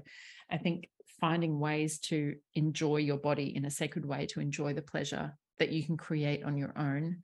[0.50, 0.88] I think
[1.20, 5.70] finding ways to enjoy your body in a sacred way, to enjoy the pleasure that
[5.70, 7.18] you can create on your own,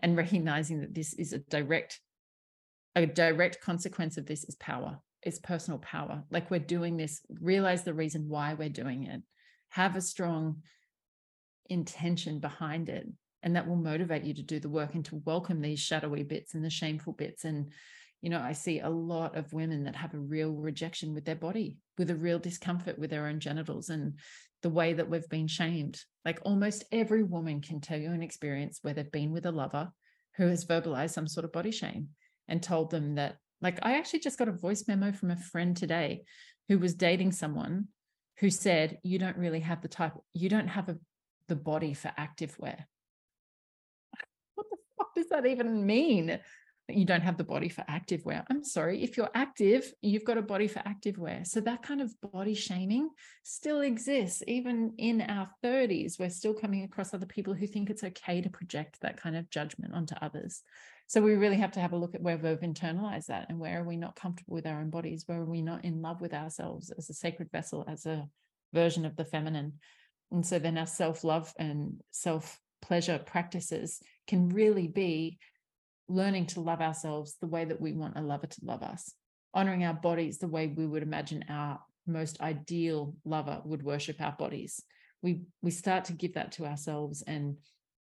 [0.00, 2.00] and recognizing that this is a direct
[2.96, 6.22] a direct consequence of this is power is personal power.
[6.30, 9.22] Like we're doing this realize the reason why we're doing it.
[9.70, 10.62] Have a strong
[11.70, 13.06] intention behind it
[13.42, 16.54] and that will motivate you to do the work and to welcome these shadowy bits
[16.54, 17.72] and the shameful bits and
[18.24, 21.34] you know i see a lot of women that have a real rejection with their
[21.36, 24.18] body with a real discomfort with their own genitals and
[24.62, 28.78] the way that we've been shamed like almost every woman can tell you an experience
[28.80, 29.92] where they've been with a lover
[30.36, 32.08] who has verbalized some sort of body shame
[32.48, 35.76] and told them that like i actually just got a voice memo from a friend
[35.76, 36.22] today
[36.68, 37.88] who was dating someone
[38.38, 40.96] who said you don't really have the type you don't have a
[41.48, 42.88] the body for active wear.
[44.54, 46.38] What the fuck does that even mean?
[46.88, 48.44] You don't have the body for active wear.
[48.50, 51.42] I'm sorry, if you're active, you've got a body for active wear.
[51.44, 53.08] So that kind of body shaming
[53.42, 54.42] still exists.
[54.46, 58.50] Even in our 30s, we're still coming across other people who think it's okay to
[58.50, 60.62] project that kind of judgment onto others.
[61.06, 63.80] So we really have to have a look at where we've internalized that and where
[63.80, 65.24] are we not comfortable with our own bodies?
[65.26, 68.28] Where are we not in love with ourselves as a sacred vessel, as a
[68.72, 69.74] version of the feminine?
[70.30, 75.38] And so then our self love and self pleasure practices can really be
[76.08, 79.14] learning to love ourselves the way that we want a lover to love us,
[79.52, 84.32] honoring our bodies the way we would imagine our most ideal lover would worship our
[84.32, 84.82] bodies.
[85.22, 87.56] We we start to give that to ourselves and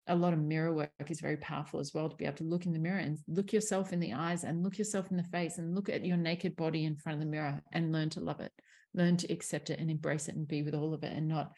[0.07, 2.65] a lot of mirror work is very powerful as well to be able to look
[2.65, 5.57] in the mirror and look yourself in the eyes and look yourself in the face
[5.57, 8.39] and look at your naked body in front of the mirror and learn to love
[8.39, 8.51] it.
[8.93, 11.51] Learn to accept it and embrace it and be with all of it and not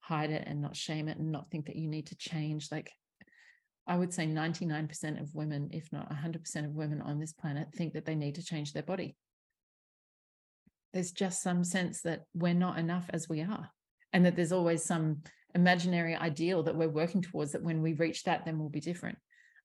[0.00, 2.68] hide it and not shame it and not think that you need to change.
[2.70, 2.92] Like
[3.86, 7.94] i would say 99% of women if not 100% of women on this planet think
[7.94, 9.16] that they need to change their body.
[10.92, 13.70] There's just some sense that we're not enough as we are
[14.12, 15.22] and that there's always some
[15.54, 19.18] imaginary ideal that we're working towards that when we reach that then we'll be different.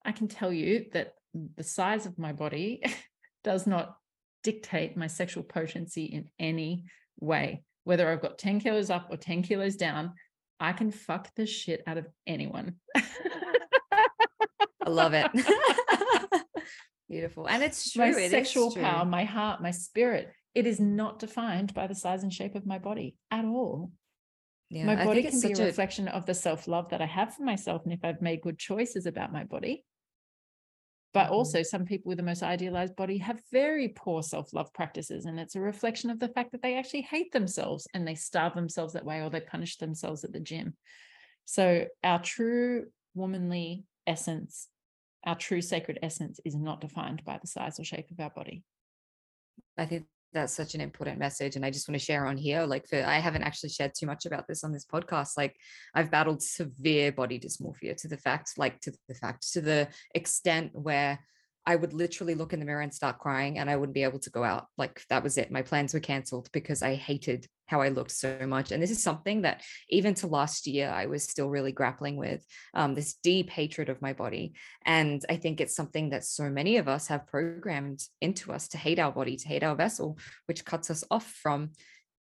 [0.03, 1.13] I can tell you that
[1.55, 2.83] the size of my body
[3.43, 3.95] does not
[4.43, 6.85] dictate my sexual potency in any
[7.19, 7.63] way.
[7.83, 10.13] Whether I've got 10 kilos up or 10 kilos down,
[10.59, 12.75] I can fuck the shit out of anyone.
[14.85, 15.27] I love it.
[17.09, 17.47] Beautiful.
[17.47, 18.11] And it's true.
[18.11, 18.81] My it sexual true.
[18.81, 22.65] power, my heart, my spirit, it is not defined by the size and shape of
[22.65, 23.91] my body at all.
[24.69, 27.43] Yeah, my body can be a reflection of the self love that I have for
[27.43, 27.81] myself.
[27.83, 29.83] And if I've made good choices about my body,
[31.13, 31.33] but mm-hmm.
[31.33, 35.25] also, some people with the most idealized body have very poor self love practices.
[35.25, 38.55] And it's a reflection of the fact that they actually hate themselves and they starve
[38.55, 40.75] themselves that way or they punish themselves at the gym.
[41.45, 44.67] So, our true womanly essence,
[45.25, 48.63] our true sacred essence is not defined by the size or shape of our body.
[49.77, 52.63] I think that's such an important message and i just want to share on here
[52.63, 55.53] like for i haven't actually shared too much about this on this podcast like
[55.93, 60.71] i've battled severe body dysmorphia to the fact like to the fact to the extent
[60.73, 61.19] where
[61.65, 64.19] I would literally look in the mirror and start crying and I wouldn't be able
[64.19, 64.65] to go out.
[64.77, 65.51] Like that was it.
[65.51, 68.71] My plans were canceled because I hated how I looked so much.
[68.71, 72.45] And this is something that even to last year, I was still really grappling with
[72.73, 74.53] um, this deep hatred of my body.
[74.85, 78.77] And I think it's something that so many of us have programmed into us to
[78.77, 80.17] hate our body, to hate our vessel,
[80.47, 81.71] which cuts us off from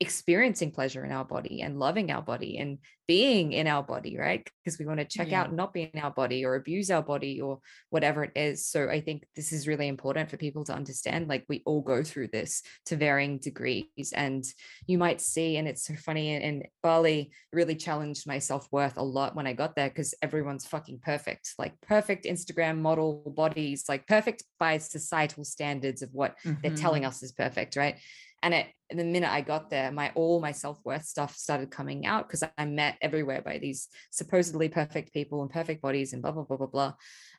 [0.00, 4.48] experiencing pleasure in our body and loving our body and being in our body, right?
[4.64, 5.42] Because we want to check yeah.
[5.42, 7.58] out not be in our body or abuse our body or
[7.90, 8.66] whatever it is.
[8.66, 11.28] So I think this is really important for people to understand.
[11.28, 14.12] Like we all go through this to varying degrees.
[14.14, 14.44] And
[14.86, 19.34] you might see, and it's so funny, and Bali really challenged my self-worth a lot
[19.34, 24.44] when I got there because everyone's fucking perfect, like perfect Instagram model bodies, like perfect
[24.58, 26.60] by societal standards of what mm-hmm.
[26.62, 27.08] they're telling mm-hmm.
[27.08, 27.98] us is perfect, right?
[28.42, 32.26] And it the minute I got there, my all my self-worth stuff started coming out
[32.26, 36.44] because I met everywhere by these supposedly perfect people and perfect bodies and blah blah
[36.44, 36.94] blah blah blah.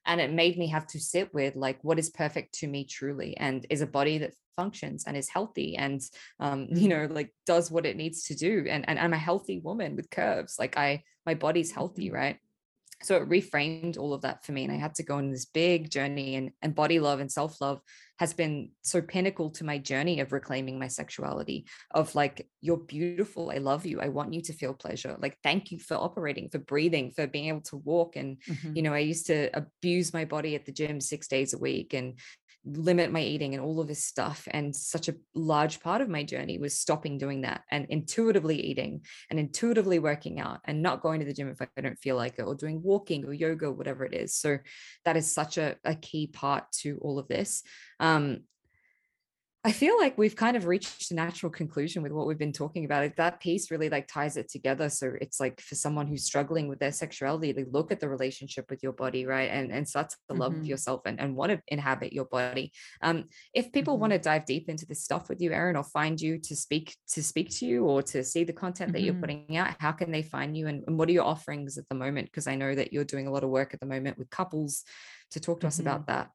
[0.06, 3.36] And it made me have to sit with like what is perfect to me truly
[3.38, 6.02] and is a body that functions and is healthy and
[6.40, 8.66] um, you know, like does what it needs to do.
[8.70, 10.56] And, and I'm a healthy woman with curves.
[10.58, 12.16] Like I my body's healthy, mm-hmm.
[12.16, 12.38] right?
[13.04, 15.46] So it reframed all of that for me and i had to go on this
[15.46, 17.80] big journey and, and body love and self-love
[18.20, 23.52] has been so pinnacle to my journey of reclaiming my sexuality of like you're beautiful
[23.52, 26.60] i love you i want you to feel pleasure like thank you for operating for
[26.60, 28.76] breathing for being able to walk and mm-hmm.
[28.76, 31.94] you know i used to abuse my body at the gym six days a week
[31.94, 32.20] and
[32.66, 34.48] limit my eating and all of this stuff.
[34.52, 39.02] And such a large part of my journey was stopping doing that and intuitively eating
[39.30, 42.38] and intuitively working out and not going to the gym if I don't feel like
[42.38, 44.36] it or doing walking or yoga, whatever it is.
[44.36, 44.60] So
[45.06, 47.64] that is such a, a key part to all of this.
[48.00, 48.42] Um,
[49.64, 52.84] I feel like we've kind of reached a natural conclusion with what we've been talking
[52.84, 53.04] about.
[53.04, 54.90] It, that piece really like ties it together.
[54.90, 58.72] So it's like for someone who's struggling with their sexuality, they look at the relationship
[58.72, 59.52] with your body, right?
[59.52, 60.66] And and start to love mm-hmm.
[60.66, 62.72] yourself and, and want to inhabit your body.
[63.04, 64.02] Um, if people mm-hmm.
[64.02, 66.96] want to dive deep into this stuff with you, Erin, or find you to speak
[67.10, 68.94] to speak to you or to see the content mm-hmm.
[68.94, 69.22] that you're mm-hmm.
[69.22, 71.96] putting out, how can they find you and, and what are your offerings at the
[71.96, 72.26] moment?
[72.26, 74.84] Because I know that you're doing a lot of work at the moment with couples
[75.32, 76.14] to talk to us about mm-hmm.
[76.14, 76.32] that.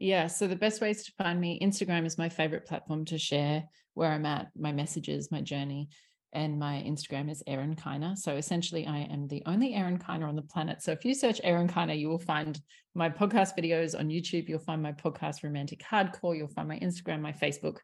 [0.00, 0.28] Yeah.
[0.28, 4.10] So the best ways to find me, Instagram is my favorite platform to share where
[4.10, 5.90] I'm at, my messages, my journey.
[6.32, 8.16] And my Instagram is Erin Kyna.
[8.16, 10.80] So essentially, I am the only Erin Kyna on the planet.
[10.80, 12.58] So if you search Erin Kyna, you will find
[12.94, 14.48] my podcast videos on YouTube.
[14.48, 16.36] You'll find my podcast Romantic Hardcore.
[16.36, 17.78] You'll find my Instagram, my Facebook.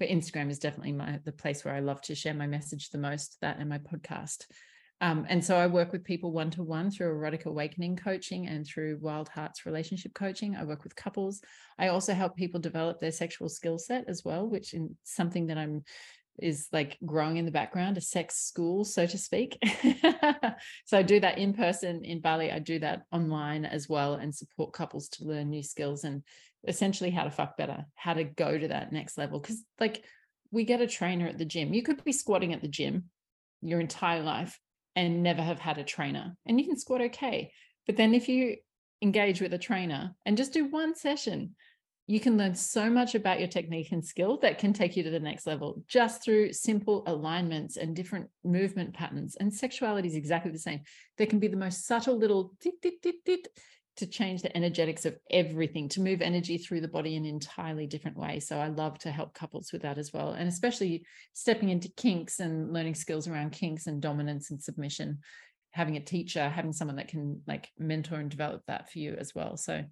[0.00, 2.98] But Instagram is definitely my the place where I love to share my message the
[2.98, 3.38] most.
[3.40, 4.46] That and my podcast.
[5.02, 8.64] Um, and so I work with people one to one through erotic awakening coaching and
[8.64, 10.54] through Wild Hearts relationship coaching.
[10.54, 11.42] I work with couples.
[11.76, 15.58] I also help people develop their sexual skill set as well, which is something that
[15.58, 15.82] I'm
[16.38, 19.58] is like growing in the background, a sex school, so to speak.
[20.86, 22.52] so I do that in person in Bali.
[22.52, 26.22] I do that online as well and support couples to learn new skills and
[26.66, 29.40] essentially how to fuck better, how to go to that next level.
[29.40, 30.04] Because like
[30.52, 31.74] we get a trainer at the gym.
[31.74, 33.10] You could be squatting at the gym
[33.62, 34.58] your entire life
[34.96, 37.52] and never have had a trainer and you can squat okay.
[37.86, 38.56] But then if you
[39.02, 41.54] engage with a trainer and just do one session
[42.06, 45.10] you can learn so much about your technique and skill that can take you to
[45.10, 50.50] the next level just through simple alignments and different movement patterns and sexuality is exactly
[50.50, 50.80] the same.
[51.16, 52.54] There can be the most subtle little
[53.96, 57.86] to change the energetics of everything, to move energy through the body in an entirely
[57.86, 58.40] different way.
[58.40, 60.30] So I love to help couples with that as well.
[60.32, 65.18] And especially stepping into kinks and learning skills around kinks and dominance and submission,
[65.72, 69.34] having a teacher, having someone that can like mentor and develop that for you as
[69.34, 69.56] well.
[69.56, 69.84] So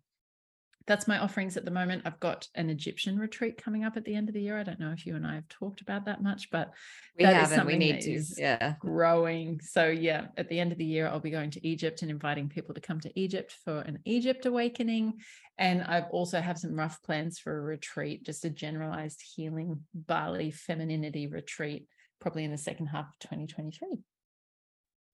[0.86, 2.02] that's my offerings at the moment.
[2.04, 4.58] I've got an Egyptian retreat coming up at the end of the year.
[4.58, 6.72] I don't know if you and I have talked about that much, but
[7.18, 7.66] we haven't.
[7.66, 8.22] we need to.
[8.36, 9.60] Yeah, growing.
[9.60, 12.48] So yeah, at the end of the year, I'll be going to Egypt and inviting
[12.48, 15.20] people to come to Egypt for an Egypt awakening.
[15.58, 20.50] And I've also have some rough plans for a retreat, just a generalized healing Bali
[20.50, 21.86] femininity retreat,
[22.20, 23.98] probably in the second half of 2023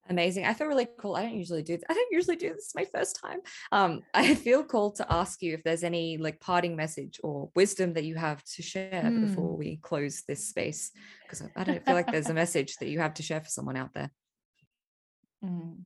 [0.09, 1.85] amazing i feel really cool i don't usually do this.
[1.89, 3.39] i don't usually do this it's my first time
[3.73, 7.93] um i feel called to ask you if there's any like parting message or wisdom
[7.93, 9.29] that you have to share mm.
[9.29, 10.91] before we close this space
[11.23, 13.77] because I, don't feel like there's a message that you have to share for someone
[13.77, 14.11] out there
[15.45, 15.79] mm.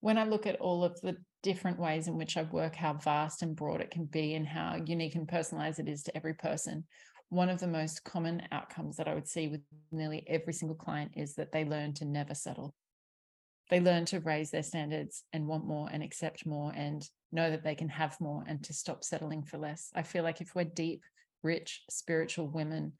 [0.00, 3.42] when i look at all of the different ways in which i work how vast
[3.42, 6.84] and broad it can be and how unique and personalized it is to every person
[7.32, 11.12] one of the most common outcomes that I would see with nearly every single client
[11.16, 12.74] is that they learn to never settle
[13.72, 17.64] they learn to raise their standards and want more and accept more and know that
[17.64, 19.90] they can have more and to stop settling for less.
[19.94, 21.00] I feel like if we're deep,
[21.42, 22.92] rich, spiritual women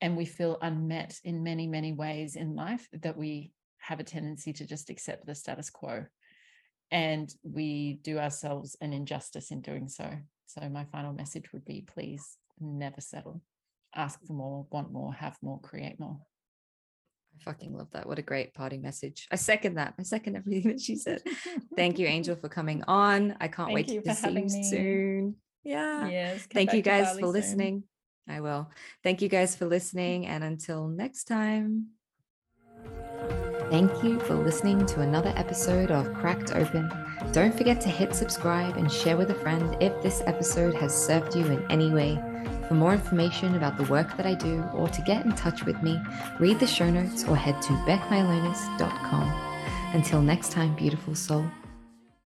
[0.00, 4.52] and we feel unmet in many, many ways in life, that we have a tendency
[4.52, 6.04] to just accept the status quo.
[6.92, 10.08] And we do ourselves an injustice in doing so.
[10.46, 13.42] So, my final message would be please never settle.
[13.96, 16.20] Ask for more, want more, have more, create more.
[17.38, 18.06] I fucking love that.
[18.06, 19.28] What a great parting message.
[19.30, 19.94] I second that.
[19.98, 21.22] I second everything that she said.
[21.76, 23.36] Thank you, Angel, for coming on.
[23.40, 24.62] I can't Thank wait to see you me.
[24.62, 25.36] soon.
[25.64, 26.08] Yeah.
[26.08, 26.46] Yes.
[26.52, 27.32] Thank you guys for soon.
[27.32, 27.82] listening.
[28.28, 28.70] I will.
[29.02, 30.26] Thank you guys for listening.
[30.26, 31.88] And until next time.
[33.70, 36.88] Thank you for listening to another episode of Cracked Open.
[37.32, 41.34] Don't forget to hit subscribe and share with a friend if this episode has served
[41.34, 42.22] you in any way.
[42.68, 45.82] For more information about the work that I do or to get in touch with
[45.82, 46.00] me,
[46.40, 49.56] read the show notes or head to becmylonas.com.
[49.92, 51.44] Until next time, beautiful soul.